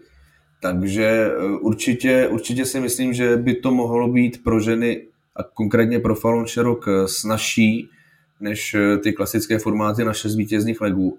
Takže 0.62 1.04
e, 1.04 1.46
určitě, 1.60 2.28
určitě 2.28 2.64
si 2.64 2.80
myslím, 2.80 3.12
že 3.12 3.36
by 3.36 3.54
to 3.54 3.70
mohlo 3.70 4.08
být 4.08 4.42
pro 4.42 4.60
ženy 4.60 5.06
a 5.36 5.42
konkrétně 5.42 5.98
pro 5.98 6.14
Fallon 6.14 6.46
Sherrock 6.46 6.88
e, 6.88 7.08
snažší 7.08 7.88
než 8.40 8.74
e, 8.74 8.98
ty 8.98 9.12
klasické 9.12 9.58
formáty 9.58 10.04
na 10.04 10.12
šest 10.12 10.36
vítězných 10.36 10.80
legů. 10.80 11.18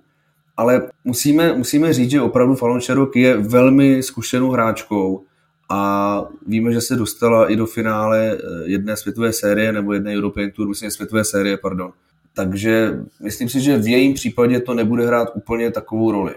Ale 0.58 0.90
musíme, 1.04 1.54
musíme 1.54 1.94
říct, 1.94 2.12
že 2.12 2.22
opravdu 2.22 2.56
Fallon 2.56 2.82
Sherrock 2.82 3.16
je 3.16 3.38
velmi 3.38 4.04
zkušenou 4.04 4.50
hráčkou 4.52 5.24
a 5.70 6.24
víme, 6.48 6.72
že 6.74 6.82
se 6.82 6.96
dostala 6.96 7.52
i 7.52 7.56
do 7.56 7.66
finále 7.66 8.38
jedné 8.64 8.98
světové 8.98 9.34
série 9.34 9.72
nebo 9.72 9.94
jedné 9.94 10.18
European 10.18 10.52
Tour, 10.52 10.68
myslím 10.68 10.92
světové 10.92 11.24
série, 11.24 11.58
pardon. 11.58 11.92
Takže 12.34 13.00
myslím 13.24 13.50
si, 13.50 13.62
že 13.62 13.78
v 13.78 13.88
jejím 13.88 14.14
případě 14.14 14.60
to 14.60 14.74
nebude 14.74 15.06
hrát 15.06 15.32
úplně 15.36 15.72
takovou 15.72 16.12
roli. 16.12 16.36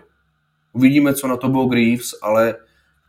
Uvidíme, 0.72 1.14
co 1.14 1.28
na 1.28 1.36
to 1.36 1.48
bylo 1.48 1.66
Greaves, 1.66 2.10
ale, 2.22 2.54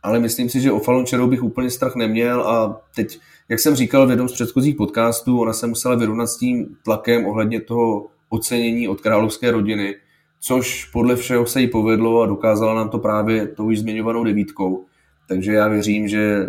ale 0.02 0.18
myslím 0.20 0.48
si, 0.48 0.60
že 0.60 0.72
o 0.72 0.78
Fallon 0.78 1.06
Cherou 1.06 1.26
bych 1.26 1.42
úplně 1.42 1.70
strach 1.70 1.96
neměl 1.96 2.42
a 2.42 2.80
teď, 2.94 3.18
jak 3.48 3.60
jsem 3.60 3.74
říkal 3.74 4.06
v 4.06 4.10
jednom 4.10 4.28
z 4.28 4.32
předchozích 4.32 4.76
podcastů, 4.76 5.40
ona 5.40 5.52
se 5.52 5.66
musela 5.66 5.94
vyrovnat 5.94 6.26
s 6.26 6.38
tím 6.38 6.76
tlakem 6.84 7.26
ohledně 7.26 7.60
toho 7.60 8.06
ocenění 8.28 8.88
od 8.88 9.00
královské 9.00 9.50
rodiny, 9.50 9.94
což 10.40 10.84
podle 10.84 11.16
všeho 11.16 11.46
se 11.46 11.60
jí 11.60 11.68
povedlo 11.68 12.22
a 12.22 12.26
dokázala 12.26 12.74
nám 12.74 12.88
to 12.88 12.98
právě 12.98 13.46
tou 13.46 13.66
už 13.66 13.78
zmiňovanou 13.78 14.24
devítkou. 14.24 14.84
Takže 15.28 15.52
já 15.52 15.68
věřím, 15.68 16.08
že 16.08 16.46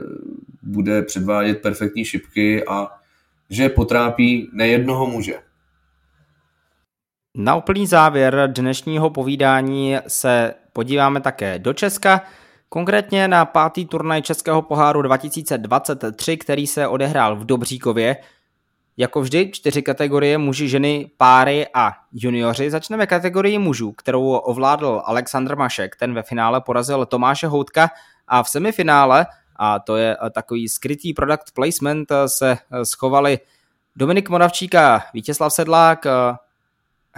bude 0.63 1.01
předvádět 1.01 1.61
perfektní 1.61 2.05
šipky 2.05 2.65
a 2.65 2.87
že 3.49 3.69
potrápí 3.69 4.49
nejednoho 4.53 5.05
muže. 5.05 5.35
Na 7.37 7.55
úplný 7.55 7.87
závěr 7.87 8.49
dnešního 8.55 9.09
povídání 9.09 9.97
se 10.07 10.53
podíváme 10.73 11.21
také 11.21 11.59
do 11.59 11.73
Česka, 11.73 12.21
konkrétně 12.69 13.27
na 13.27 13.45
pátý 13.45 13.85
turnaj 13.85 14.21
Českého 14.21 14.61
poháru 14.61 15.01
2023, 15.01 16.37
který 16.37 16.67
se 16.67 16.87
odehrál 16.87 17.35
v 17.35 17.45
Dobříkově. 17.45 18.17
Jako 18.97 19.21
vždy 19.21 19.51
čtyři 19.51 19.81
kategorie 19.81 20.37
muži, 20.37 20.69
ženy, 20.69 21.11
páry 21.17 21.67
a 21.73 21.91
junioři. 22.13 22.71
Začneme 22.71 23.07
kategorii 23.07 23.57
mužů, 23.57 23.91
kterou 23.91 24.31
ovládl 24.31 25.01
Aleksandr 25.05 25.55
Mašek. 25.55 25.95
Ten 25.95 26.13
ve 26.13 26.23
finále 26.23 26.61
porazil 26.61 27.05
Tomáše 27.05 27.47
Houtka 27.47 27.89
a 28.27 28.43
v 28.43 28.49
semifinále, 28.49 29.25
a 29.55 29.79
to 29.79 29.97
je 29.97 30.17
takový 30.31 30.69
skrytý 30.69 31.13
product 31.13 31.51
placement, 31.53 32.11
se 32.25 32.57
schovali 32.83 33.39
Dominik 33.95 34.29
Moravčík 34.29 34.75
a 34.75 35.03
Vítězslav 35.13 35.53
Sedlák, 35.53 36.05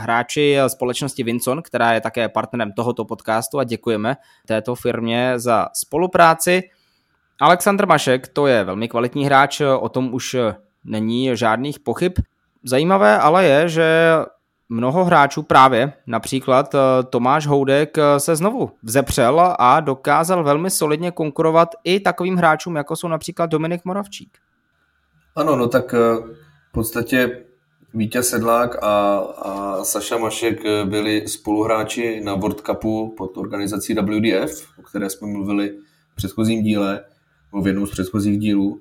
hráči 0.01 0.57
společnosti 0.67 1.23
Vincon, 1.23 1.61
která 1.61 1.93
je 1.93 2.01
také 2.01 2.29
partnerem 2.29 2.71
tohoto 2.71 3.05
podcastu 3.05 3.59
a 3.59 3.63
děkujeme 3.63 4.17
této 4.45 4.75
firmě 4.75 5.33
za 5.35 5.67
spolupráci. 5.73 6.63
Aleksandr 7.41 7.85
Mašek, 7.85 8.27
to 8.27 8.47
je 8.47 8.63
velmi 8.63 8.87
kvalitní 8.87 9.25
hráč, 9.25 9.61
o 9.79 9.89
tom 9.89 10.13
už 10.13 10.35
není 10.83 11.37
žádných 11.37 11.79
pochyb. 11.79 12.13
Zajímavé 12.63 13.19
ale 13.19 13.45
je, 13.45 13.69
že 13.69 14.15
mnoho 14.69 15.05
hráčů 15.05 15.43
právě, 15.43 15.93
například 16.07 16.75
Tomáš 17.09 17.47
Houdek 17.47 17.97
se 18.17 18.35
znovu 18.35 18.71
vzepřel 18.83 19.55
a 19.59 19.79
dokázal 19.79 20.43
velmi 20.43 20.69
solidně 20.69 21.11
konkurovat 21.11 21.69
i 21.83 21.99
takovým 21.99 22.35
hráčům, 22.35 22.75
jako 22.75 22.95
jsou 22.95 23.07
například 23.07 23.45
Dominik 23.45 23.85
Moravčík. 23.85 24.37
Ano, 25.35 25.55
no 25.55 25.67
tak 25.67 25.93
v 25.93 26.71
podstatě 26.71 27.43
Vítěz 27.93 28.29
Sedlák 28.29 28.83
a, 28.83 29.17
a 29.17 29.83
Saša 29.83 30.17
Mašek 30.17 30.61
byli 30.85 31.27
spoluhráči 31.27 32.21
na 32.23 32.35
World 32.35 32.61
Cupu 32.61 33.13
pod 33.17 33.37
organizací 33.37 33.93
WDF, 33.93 34.79
o 34.79 34.81
které 34.81 35.09
jsme 35.09 35.27
mluvili 35.27 35.73
v 36.13 36.15
předchozím 36.15 36.63
díle, 36.63 37.03
v 37.61 37.67
jednom 37.67 37.87
z 37.87 37.91
předchozích 37.91 38.39
dílů. 38.39 38.79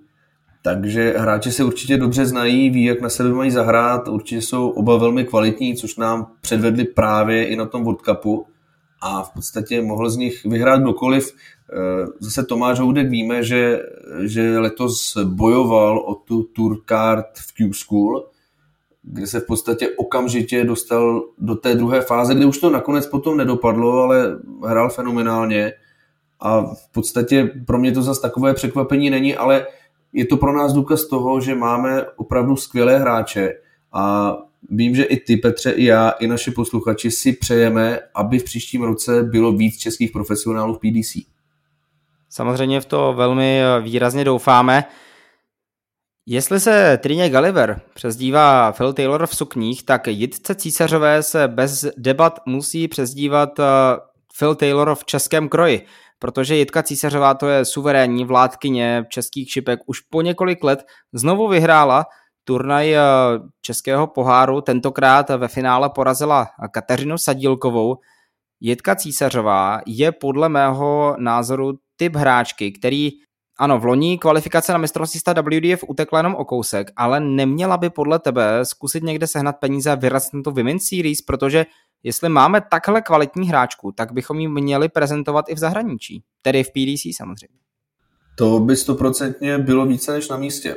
Takže 0.63 1.15
hráči 1.19 1.53
se 1.53 1.65
určitě 1.65 1.97
dobře 1.97 2.27
znají, 2.27 2.71
ví, 2.71 2.85
jak 2.85 3.01
na 3.01 3.09
sebe 3.09 3.33
mají 3.33 3.51
zahrát, 3.51 4.09
určitě 4.09 4.43
jsou 4.43 4.69
oba 4.69 4.97
velmi 4.97 5.25
kvalitní, 5.25 5.77
což 5.77 5.97
nám 5.97 6.33
předvedli 6.41 6.85
právě 6.85 7.47
i 7.47 7.57
na 7.57 7.67
tom 7.67 7.85
World 7.85 8.01
Cupu 8.01 8.47
a 9.01 9.23
v 9.23 9.31
podstatě 9.31 9.83
mohl 9.83 10.11
z 10.11 10.17
nich 10.17 10.45
vyhrát 10.45 10.81
kdokoliv. 10.81 11.33
Eh, 11.73 12.07
zase 12.21 12.45
Tomáš 12.45 12.79
Houdek 12.79 13.11
víme, 13.11 13.43
že, 13.43 13.83
že 14.23 14.59
letos 14.59 15.17
bojoval 15.25 15.99
o 15.99 16.15
tu 16.15 16.43
Tour 16.43 16.77
Card 16.89 17.27
v 17.35 17.55
Q-School, 17.55 18.30
kde 19.03 19.27
se 19.27 19.41
v 19.41 19.47
podstatě 19.47 19.89
okamžitě 19.97 20.65
dostal 20.65 21.23
do 21.39 21.55
té 21.55 21.75
druhé 21.75 22.01
fáze, 22.01 22.35
kde 22.35 22.47
už 22.47 22.59
to 22.59 22.71
nakonec 22.71 23.07
potom 23.07 23.37
nedopadlo, 23.37 24.03
ale 24.03 24.39
hrál 24.67 24.91
fenomenálně 24.91 25.73
a 26.41 26.61
v 26.61 26.93
podstatě 26.93 27.51
pro 27.67 27.79
mě 27.79 27.93
to 27.93 28.03
zase 28.03 28.21
takové 28.21 28.55
překvapení 28.55 29.11
není, 29.11 29.37
ale 29.37 29.67
je 30.13 30.27
to 30.27 30.37
pro 30.37 30.53
nás 30.53 30.73
důkaz 30.73 31.05
toho, 31.05 31.41
že 31.41 31.55
máme 31.55 32.05
opravdu 32.17 32.57
skvělé 32.57 32.99
hráče 32.99 33.55
a 33.93 34.37
vím, 34.71 34.95
že 34.95 35.05
i 35.05 35.17
ty, 35.17 35.37
Petře, 35.37 35.71
i 35.71 35.85
já, 35.85 36.11
i 36.11 36.27
naši 36.27 36.51
posluchači 36.51 37.11
si 37.11 37.33
přejeme, 37.33 38.01
aby 38.15 38.39
v 38.39 38.45
příštím 38.45 38.83
roce 38.83 39.23
bylo 39.23 39.53
víc 39.53 39.79
českých 39.79 40.11
profesionálů 40.11 40.75
v 40.75 40.79
PDC. 40.79 41.17
Samozřejmě 42.29 42.81
v 42.81 42.85
to 42.85 43.13
velmi 43.17 43.61
výrazně 43.83 44.25
doufáme. 44.25 44.85
Jestli 46.27 46.61
se 46.61 46.99
Trině 47.03 47.31
Gulliver 47.31 47.81
přezdívá 47.95 48.73
Phil 48.73 48.93
Taylor 48.93 49.27
v 49.27 49.37
sukních, 49.37 49.83
tak 49.83 50.07
Jitce 50.07 50.55
císařové 50.55 51.23
se 51.23 51.49
bez 51.49 51.87
debat 51.97 52.41
musí 52.47 52.89
přezdívat 52.89 53.59
eh, 53.59 53.65
Phil 54.39 54.55
Taylor 54.55 54.95
v 54.95 55.05
českém 55.05 55.49
kroji, 55.49 55.87
protože 56.19 56.57
Jitka 56.57 56.83
císařová 56.83 57.35
to 57.35 57.49
je 57.49 57.65
suverénní 57.65 58.25
vládkyně 58.25 59.05
českých 59.09 59.51
šipek 59.51 59.81
už 59.87 60.01
po 60.01 60.23
několik 60.23 60.65
let 60.65 60.85
znovu 61.13 61.49
vyhrála 61.49 62.07
turnaj 62.45 62.95
eh, 62.95 63.01
českého 63.63 64.07
poháru, 64.07 64.61
tentokrát 64.61 65.29
ve 65.31 65.49
finále 65.49 65.91
porazila 65.91 66.47
Kateřinu 66.73 67.19
Sadílkovou. 67.19 67.97
Jitka 68.61 68.97
císařová 68.97 69.81
je 69.87 70.13
podle 70.13 70.49
mého 70.49 71.17
názoru 71.19 71.73
typ 71.97 72.17
hráčky, 72.17 72.73
který 72.73 73.11
ano, 73.61 73.79
v 73.79 73.85
loni 73.85 74.19
kvalifikace 74.19 74.73
na 74.73 74.79
mistrovství 74.79 75.21
sta 75.21 75.35
WDF 75.43 75.85
utekla 75.89 76.19
jenom 76.19 76.35
o 76.35 76.45
kousek, 76.45 76.91
ale 76.97 77.21
neměla 77.21 77.77
by 77.77 77.91
podle 77.91 78.19
tebe 78.19 78.65
zkusit 78.65 79.03
někde 79.03 79.27
sehnat 79.27 79.57
peníze 79.61 79.91
a 79.91 79.95
vyrazit 79.95 80.35
na 80.35 80.43
to 80.43 80.51
Women's 80.51 80.85
Series, 80.85 81.23
protože 81.23 81.67
jestli 82.03 82.29
máme 82.29 82.61
takhle 82.71 83.03
kvalitní 83.03 83.49
hráčku, 83.49 83.93
tak 83.93 84.13
bychom 84.13 84.41
ji 84.41 84.49
měli 84.49 84.89
prezentovat 84.89 85.45
i 85.49 85.55
v 85.55 85.59
zahraničí, 85.59 86.23
tedy 86.43 86.65
v 86.65 86.71
PDC 86.71 87.17
samozřejmě. 87.17 87.59
To 88.39 88.61
by 88.61 88.77
stoprocentně 88.77 89.59
bylo 89.59 89.87
více 89.87 90.13
než 90.13 90.29
na 90.29 90.37
místě. 90.37 90.77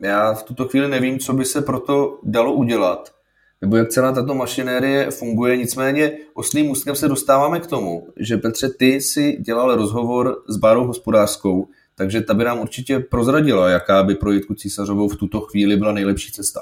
Já 0.00 0.34
v 0.34 0.42
tuto 0.42 0.68
chvíli 0.68 0.88
nevím, 0.88 1.18
co 1.18 1.32
by 1.32 1.44
se 1.44 1.62
proto 1.62 2.18
dalo 2.22 2.52
udělat, 2.52 3.12
nebo 3.60 3.76
jak 3.76 3.88
celá 3.88 4.12
tato 4.12 4.34
mašinérie 4.34 5.10
funguje. 5.10 5.56
Nicméně 5.56 6.12
oslým 6.34 6.70
ústkem 6.70 6.96
se 6.96 7.08
dostáváme 7.08 7.60
k 7.60 7.66
tomu, 7.66 8.06
že 8.16 8.36
Petře, 8.36 8.68
ty 8.68 9.00
si 9.00 9.32
dělal 9.32 9.76
rozhovor 9.76 10.42
s 10.48 10.56
Bárou 10.56 10.86
hospodářskou, 10.86 11.68
takže 12.00 12.20
ta 12.20 12.34
by 12.34 12.44
nám 12.44 12.58
určitě 12.58 13.00
prozradila, 13.00 13.68
jaká 13.68 14.02
by 14.02 14.14
pro 14.14 14.32
Jitku 14.32 14.54
Císařovou 14.54 15.08
v 15.08 15.16
tuto 15.16 15.40
chvíli 15.40 15.76
byla 15.76 15.92
nejlepší 15.92 16.32
cesta. 16.32 16.60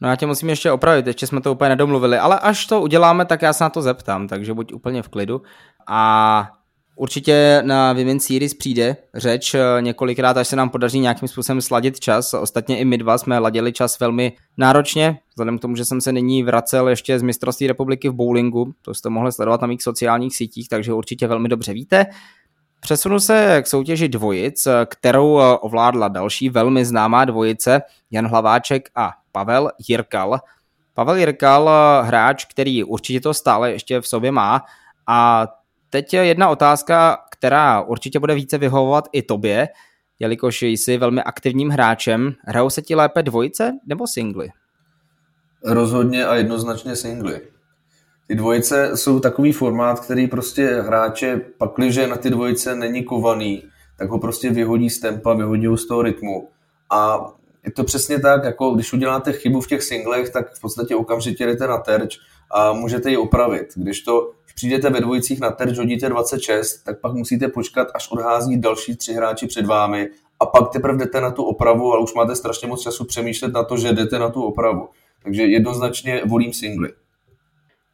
No 0.00 0.08
já 0.08 0.16
tě 0.16 0.26
musím 0.26 0.48
ještě 0.48 0.72
opravit, 0.72 1.06
ještě 1.06 1.26
jsme 1.26 1.40
to 1.40 1.52
úplně 1.52 1.68
nedomluvili, 1.68 2.18
ale 2.18 2.38
až 2.38 2.66
to 2.66 2.80
uděláme, 2.80 3.24
tak 3.24 3.42
já 3.42 3.52
se 3.52 3.64
na 3.64 3.70
to 3.70 3.82
zeptám, 3.82 4.28
takže 4.28 4.54
buď 4.54 4.72
úplně 4.72 5.02
v 5.02 5.08
klidu. 5.08 5.42
A 5.88 6.50
Určitě 7.00 7.62
na 7.64 7.92
Women's 7.92 8.24
Series 8.24 8.54
přijde 8.54 8.96
řeč 9.14 9.54
eh, 9.54 9.60
několikrát, 9.80 10.36
až 10.36 10.48
se 10.48 10.56
nám 10.56 10.70
podaří 10.70 11.00
nějakým 11.00 11.28
způsobem 11.28 11.60
sladit 11.60 12.00
čas. 12.00 12.34
Ostatně 12.34 12.78
i 12.78 12.84
my 12.84 12.98
dva 12.98 13.18
jsme 13.18 13.38
ladili 13.38 13.72
čas 13.72 14.00
velmi 14.00 14.32
náročně, 14.56 15.18
vzhledem 15.30 15.58
k 15.58 15.62
tomu, 15.62 15.76
že 15.76 15.84
jsem 15.84 16.00
se 16.00 16.12
nyní 16.12 16.42
vracel 16.42 16.88
ještě 16.88 17.18
z 17.18 17.22
mistrovství 17.22 17.66
republiky 17.66 18.08
v 18.08 18.12
bowlingu, 18.12 18.72
to 18.82 18.94
jste 18.94 19.10
mohli 19.10 19.32
sledovat 19.32 19.60
na 19.60 19.66
mých 19.66 19.82
sociálních 19.82 20.36
sítích, 20.36 20.68
takže 20.68 20.92
určitě 20.92 21.26
velmi 21.26 21.48
dobře 21.48 21.72
víte. 21.72 22.06
Přesunu 22.80 23.20
se 23.20 23.62
k 23.62 23.66
soutěži 23.66 24.08
dvojic, 24.08 24.68
kterou 24.86 25.40
eh, 25.40 25.58
ovládla 25.58 26.08
další 26.08 26.48
velmi 26.50 26.84
známá 26.84 27.24
dvojice, 27.24 27.82
Jan 28.10 28.26
Hlaváček 28.26 28.88
a 28.94 29.12
Pavel 29.32 29.70
Jirkal. 29.88 30.38
Pavel 30.94 31.16
Jirkal, 31.16 31.70
eh, 31.70 32.06
hráč, 32.06 32.44
který 32.44 32.84
určitě 32.84 33.20
to 33.20 33.34
stále 33.34 33.72
ještě 33.72 34.00
v 34.00 34.08
sobě 34.08 34.32
má 34.32 34.64
a 35.06 35.46
teď 35.90 36.14
jedna 36.14 36.48
otázka, 36.48 37.18
která 37.30 37.80
určitě 37.80 38.18
bude 38.18 38.34
více 38.34 38.58
vyhovovat 38.58 39.08
i 39.12 39.22
tobě, 39.22 39.68
jelikož 40.18 40.62
jsi 40.62 40.98
velmi 40.98 41.22
aktivním 41.22 41.68
hráčem. 41.68 42.34
Hrajou 42.46 42.70
se 42.70 42.82
ti 42.82 42.94
lépe 42.94 43.22
dvojice 43.22 43.72
nebo 43.86 44.06
singly? 44.06 44.48
Rozhodně 45.64 46.26
a 46.26 46.34
jednoznačně 46.34 46.96
singly. 46.96 47.40
Ty 48.28 48.34
dvojice 48.34 48.96
jsou 48.96 49.20
takový 49.20 49.52
formát, 49.52 50.00
který 50.00 50.26
prostě 50.26 50.66
hráče, 50.66 51.40
pakliže 51.58 52.06
na 52.06 52.16
ty 52.16 52.30
dvojice 52.30 52.74
není 52.74 53.04
kovaný, 53.04 53.62
tak 53.98 54.10
ho 54.10 54.18
prostě 54.18 54.50
vyhodí 54.50 54.90
z 54.90 55.00
tempa, 55.00 55.34
vyhodí 55.34 55.66
ho 55.66 55.76
z 55.76 55.86
toho 55.86 56.02
rytmu. 56.02 56.48
A 56.90 57.26
je 57.64 57.72
to 57.72 57.84
přesně 57.84 58.20
tak, 58.20 58.44
jako 58.44 58.70
když 58.70 58.92
uděláte 58.92 59.32
chybu 59.32 59.60
v 59.60 59.66
těch 59.66 59.82
singlech, 59.82 60.30
tak 60.30 60.54
v 60.54 60.60
podstatě 60.60 60.96
okamžitě 60.96 61.46
jdete 61.46 61.66
na 61.66 61.78
terč 61.78 62.18
a 62.50 62.72
můžete 62.72 63.10
ji 63.10 63.16
opravit. 63.16 63.66
Když 63.76 64.00
to 64.00 64.30
když 64.44 64.54
přijdete 64.54 64.90
ve 64.90 65.00
dvojicích 65.00 65.40
na 65.40 65.50
terč, 65.50 65.78
hodíte 65.78 66.08
26, 66.08 66.84
tak 66.84 67.00
pak 67.00 67.12
musíte 67.12 67.48
počkat, 67.48 67.88
až 67.94 68.10
odhází 68.10 68.60
další 68.60 68.96
tři 68.96 69.12
hráči 69.12 69.46
před 69.46 69.66
vámi 69.66 70.08
a 70.40 70.46
pak 70.46 70.70
teprve 70.72 70.98
jdete 70.98 71.20
na 71.20 71.30
tu 71.30 71.42
opravu, 71.42 71.92
ale 71.92 72.02
už 72.02 72.14
máte 72.14 72.36
strašně 72.36 72.68
moc 72.68 72.82
času 72.82 73.04
přemýšlet 73.04 73.52
na 73.52 73.64
to, 73.64 73.76
že 73.76 73.92
jdete 73.92 74.18
na 74.18 74.30
tu 74.30 74.42
opravu. 74.42 74.88
Takže 75.22 75.42
jednoznačně 75.42 76.22
volím 76.26 76.52
singly. 76.52 76.92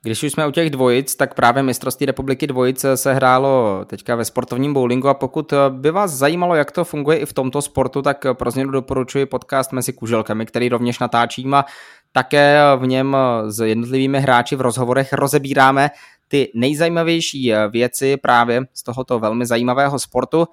Když 0.05 0.23
už 0.23 0.33
jsme 0.33 0.47
u 0.47 0.51
těch 0.51 0.71
dvojic, 0.71 1.17
tak 1.17 1.35
právě 1.35 1.63
mistrovství 1.63 2.07
republiky 2.07 2.47
dvojic 2.47 2.85
se 2.95 3.15
hrálo 3.15 3.81
teďka 3.87 4.17
ve 4.17 4.25
sportovním 4.25 4.75
bowlingu 4.75 5.09
a 5.09 5.15
pokud 5.15 5.53
by 5.69 5.91
vás 5.91 6.11
zajímalo, 6.11 6.55
jak 6.55 6.73
to 6.73 6.85
funguje 6.85 7.19
i 7.19 7.27
v 7.27 7.33
tomto 7.33 7.63
sportu, 7.63 8.03
tak 8.03 8.27
pro 8.33 8.51
změnu 8.51 8.71
doporučuji 8.71 9.27
podcast 9.27 9.73
mezi 9.73 9.93
kuželkami, 9.93 10.47
který 10.47 10.69
rovněž 10.69 10.99
natáčím 10.99 11.55
a 11.55 11.65
také 12.13 12.59
v 12.77 12.87
něm 12.87 13.17
s 13.47 13.61
jednotlivými 13.61 14.21
hráči 14.21 14.57
v 14.57 14.61
rozhovorech 14.61 15.13
rozebíráme 15.13 15.91
ty 16.29 16.51
nejzajímavější 16.55 17.53
věci 17.71 18.17
právě 18.17 18.63
z 18.75 18.83
tohoto 18.83 19.19
velmi 19.19 19.47
zajímavého 19.47 19.99
sportu. 19.99 20.47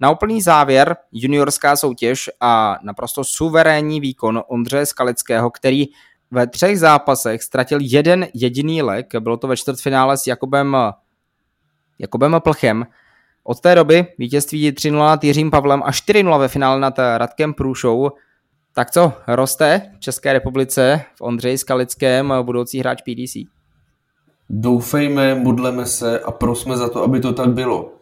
Na 0.00 0.10
úplný 0.10 0.42
závěr 0.42 0.96
juniorská 1.12 1.76
soutěž 1.76 2.30
a 2.40 2.78
naprosto 2.82 3.24
suverénní 3.24 4.00
výkon 4.00 4.42
Ondřeje 4.48 4.86
Skalického, 4.86 5.50
který 5.50 5.86
ve 6.30 6.46
třech 6.46 6.78
zápasech 6.78 7.42
ztratil 7.42 7.78
jeden 7.82 8.26
jediný 8.34 8.82
lek, 8.82 9.06
bylo 9.20 9.36
to 9.36 9.48
ve 9.48 9.56
čtvrtfinále 9.56 10.16
s 10.16 10.26
Jakobem, 10.26 10.76
Jakobem 11.98 12.36
Plchem. 12.38 12.86
Od 13.44 13.60
té 13.60 13.74
doby 13.74 14.06
vítězství 14.18 14.72
3-0 14.72 14.98
nad 14.98 15.24
Jiřím 15.24 15.50
Pavlem 15.50 15.82
a 15.82 15.90
4-0 15.90 16.38
ve 16.38 16.48
finále 16.48 16.80
nad 16.80 16.98
Radkem 16.98 17.54
Průšou. 17.54 18.10
Tak 18.74 18.90
co, 18.90 19.12
roste 19.28 19.90
v 19.96 20.00
České 20.00 20.32
republice 20.32 21.04
v 21.16 21.20
Ondřeji 21.20 21.58
Skalickém 21.58 22.34
budoucí 22.42 22.78
hráč 22.78 23.02
PDC? 23.02 23.36
Doufejme, 24.50 25.34
modleme 25.34 25.86
se 25.86 26.20
a 26.20 26.30
prosme 26.30 26.76
za 26.76 26.88
to, 26.88 27.02
aby 27.02 27.20
to 27.20 27.32
tak 27.32 27.48
bylo. 27.48 27.92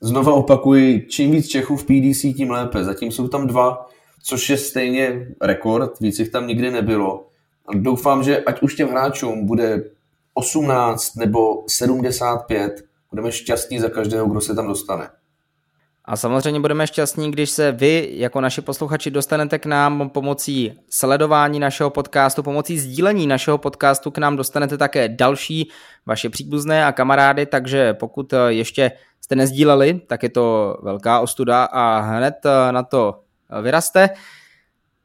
Znova 0.00 0.32
opakuji, 0.32 1.06
čím 1.10 1.30
víc 1.30 1.48
Čechů 1.48 1.76
v 1.76 1.84
PDC, 1.84 2.20
tím 2.36 2.50
lépe. 2.50 2.84
Zatím 2.84 3.12
jsou 3.12 3.28
tam 3.28 3.46
dva, 3.46 3.86
což 4.22 4.50
je 4.50 4.56
stejně 4.56 5.26
rekord, 5.42 6.00
víc 6.00 6.18
jich 6.18 6.28
tam 6.28 6.46
nikdy 6.46 6.70
nebylo. 6.70 7.26
Doufám, 7.74 8.22
že 8.22 8.44
ať 8.44 8.62
už 8.62 8.74
těm 8.74 8.88
hráčům 8.88 9.46
bude 9.46 9.84
18 10.34 11.16
nebo 11.16 11.64
75, 11.68 12.84
budeme 13.10 13.32
šťastní 13.32 13.80
za 13.80 13.88
každého, 13.88 14.26
kdo 14.26 14.40
se 14.40 14.54
tam 14.54 14.66
dostane. 14.66 15.08
A 16.04 16.16
samozřejmě 16.16 16.60
budeme 16.60 16.86
šťastní, 16.86 17.30
když 17.30 17.50
se 17.50 17.72
vy, 17.72 18.08
jako 18.12 18.40
naši 18.40 18.60
posluchači, 18.60 19.10
dostanete 19.10 19.58
k 19.58 19.66
nám 19.66 20.10
pomocí 20.10 20.72
sledování 20.90 21.58
našeho 21.58 21.90
podcastu, 21.90 22.42
pomocí 22.42 22.78
sdílení 22.78 23.26
našeho 23.26 23.58
podcastu 23.58 24.10
k 24.10 24.18
nám 24.18 24.36
dostanete 24.36 24.78
také 24.78 25.08
další 25.08 25.70
vaše 26.06 26.30
příbuzné 26.30 26.86
a 26.86 26.92
kamarády, 26.92 27.46
takže 27.46 27.94
pokud 27.94 28.34
ještě 28.48 28.92
jste 29.20 29.36
nezdíleli, 29.36 30.00
tak 30.06 30.22
je 30.22 30.28
to 30.28 30.76
velká 30.82 31.20
ostuda 31.20 31.64
a 31.64 32.00
hned 32.00 32.34
na 32.70 32.82
to 32.82 33.20
vyraste. 33.62 34.10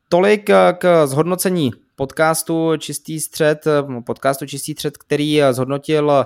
Tolik 0.09 0.49
k 0.77 1.07
zhodnocení 1.07 1.71
podcastu 2.01 2.77
Čistý 2.77 3.19
střed, 3.19 3.65
podcastu 4.05 4.45
Čistý 4.45 4.71
střed, 4.71 4.97
který 4.97 5.41
zhodnotil 5.51 6.25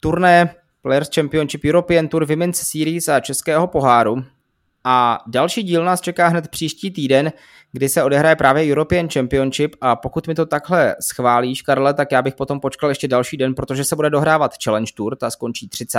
turné 0.00 0.54
Players 0.82 1.08
Championship 1.14 1.64
European 1.64 2.08
Tour 2.08 2.24
Women's 2.24 2.60
Series 2.60 3.08
a 3.08 3.20
Českého 3.20 3.66
poháru. 3.66 4.24
A 4.84 5.18
další 5.26 5.62
díl 5.62 5.84
nás 5.84 6.00
čeká 6.00 6.28
hned 6.28 6.48
příští 6.48 6.90
týden, 6.90 7.32
kdy 7.72 7.88
se 7.88 8.02
odehraje 8.02 8.36
právě 8.36 8.72
European 8.72 9.08
Championship 9.08 9.76
a 9.80 9.96
pokud 9.96 10.28
mi 10.28 10.34
to 10.34 10.46
takhle 10.46 10.96
schválíš, 11.00 11.62
Karle, 11.62 11.94
tak 11.94 12.12
já 12.12 12.22
bych 12.22 12.34
potom 12.34 12.60
počkal 12.60 12.88
ještě 12.90 13.08
další 13.08 13.36
den, 13.36 13.54
protože 13.54 13.84
se 13.84 13.96
bude 13.96 14.10
dohrávat 14.10 14.52
Challenge 14.64 14.92
Tour, 14.96 15.16
ta 15.16 15.30
skončí 15.30 15.68
30. 15.68 15.98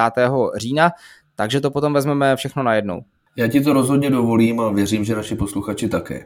října, 0.55 0.91
takže 1.35 1.61
to 1.61 1.71
potom 1.71 1.93
vezmeme 1.93 2.35
všechno 2.35 2.63
najednou. 2.63 3.01
Já 3.35 3.47
ti 3.47 3.61
to 3.61 3.73
rozhodně 3.73 4.09
dovolím 4.09 4.59
a 4.59 4.71
věřím, 4.71 5.05
že 5.05 5.15
naši 5.15 5.35
posluchači 5.35 5.89
také. 5.89 6.25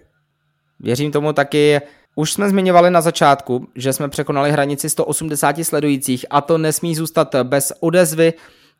Věřím 0.79 1.11
tomu 1.11 1.33
taky. 1.33 1.81
Už 2.19 2.33
jsme 2.33 2.49
zmiňovali 2.49 2.91
na 2.91 3.01
začátku, 3.01 3.67
že 3.75 3.93
jsme 3.93 4.09
překonali 4.09 4.51
hranici 4.51 4.89
180 4.89 5.55
sledujících 5.63 6.25
a 6.29 6.41
to 6.41 6.57
nesmí 6.57 6.95
zůstat 6.95 7.35
bez 7.43 7.73
odezvy. 7.79 8.33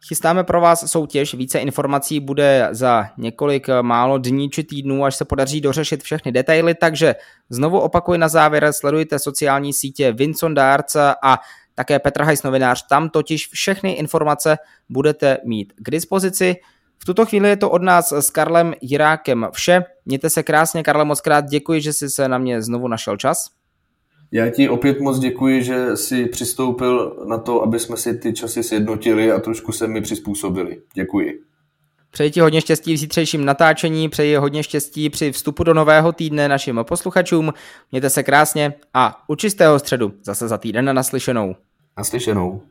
Chystáme 0.08 0.44
pro 0.44 0.62
vás 0.62 0.92
soutěž, 0.92 1.34
více 1.34 1.60
informací 1.60 2.20
bude 2.20 2.68
za 2.72 3.06
několik 3.18 3.68
málo 3.82 4.18
dní 4.18 4.50
či 4.50 4.64
týdnů, 4.64 5.06
až 5.06 5.16
se 5.16 5.26
podaří 5.26 5.62
dořešit 5.62 6.04
všechny 6.04 6.32
detaily, 6.32 6.76
takže 6.76 7.16
znovu 7.50 7.80
opakuji 7.80 8.20
na 8.20 8.28
závěr, 8.28 8.74
sledujte 8.74 9.20
sociální 9.20 9.74
sítě 9.74 10.12
Vincent 10.12 10.56
Darts 10.56 10.96
a 11.24 11.40
také 11.76 12.00
Petr 12.00 12.24
Hajs 12.24 12.44
novinář, 12.44 12.88
tam 12.88 13.10
totiž 13.10 13.48
všechny 13.48 13.92
informace 13.92 14.58
budete 14.90 15.38
mít 15.46 15.74
k 15.76 15.92
dispozici. 15.92 16.56
V 17.00 17.06
tuto 17.06 17.26
chvíli 17.26 17.50
je 17.50 17.58
to 17.58 17.70
od 17.70 17.82
nás 17.82 18.12
s 18.12 18.30
Karlem 18.30 18.74
Jirákem 18.82 19.48
vše. 19.54 19.84
Mějte 20.06 20.30
se 20.30 20.44
krásně, 20.44 20.84
Karle, 20.84 21.06
moc 21.06 21.22
krát 21.22 21.46
děkuji, 21.46 21.82
že 21.82 21.94
jsi 21.94 22.10
se 22.10 22.28
na 22.28 22.38
mě 22.38 22.62
znovu 22.62 22.88
našel 22.88 23.18
čas. 23.18 23.46
Já 24.32 24.50
ti 24.50 24.70
opět 24.70 25.00
moc 25.00 25.20
děkuji, 25.20 25.64
že 25.64 25.98
jsi 25.98 26.26
přistoupil 26.26 27.26
na 27.28 27.38
to, 27.38 27.64
aby 27.64 27.80
jsme 27.80 27.98
si 27.98 28.18
ty 28.18 28.34
časy 28.34 28.64
sjednotili 28.64 29.32
a 29.32 29.40
trošku 29.40 29.72
se 29.72 29.88
mi 29.88 30.02
přizpůsobili. 30.02 30.82
Děkuji. 30.94 31.42
Přeji 32.12 32.32
ti 32.32 32.40
hodně 32.40 32.62
štěstí 32.62 32.94
v 32.94 32.98
zítřejším 32.98 33.46
natáčení, 33.46 34.10
přeji 34.10 34.36
hodně 34.36 34.64
štěstí 34.64 35.10
při 35.10 35.32
vstupu 35.32 35.64
do 35.64 35.74
nového 35.74 36.12
týdne 36.12 36.50
našim 36.50 36.80
posluchačům. 36.84 37.54
Mějte 37.92 38.10
se 38.10 38.24
krásně 38.24 38.74
a 38.94 39.24
u 39.28 39.36
čistého 39.36 39.80
středu 39.80 40.14
zase 40.24 40.48
za 40.48 40.58
týden 40.58 40.86
na 40.86 40.94
naslyšenou. 40.94 41.56
Naslyšenou. 41.98 42.62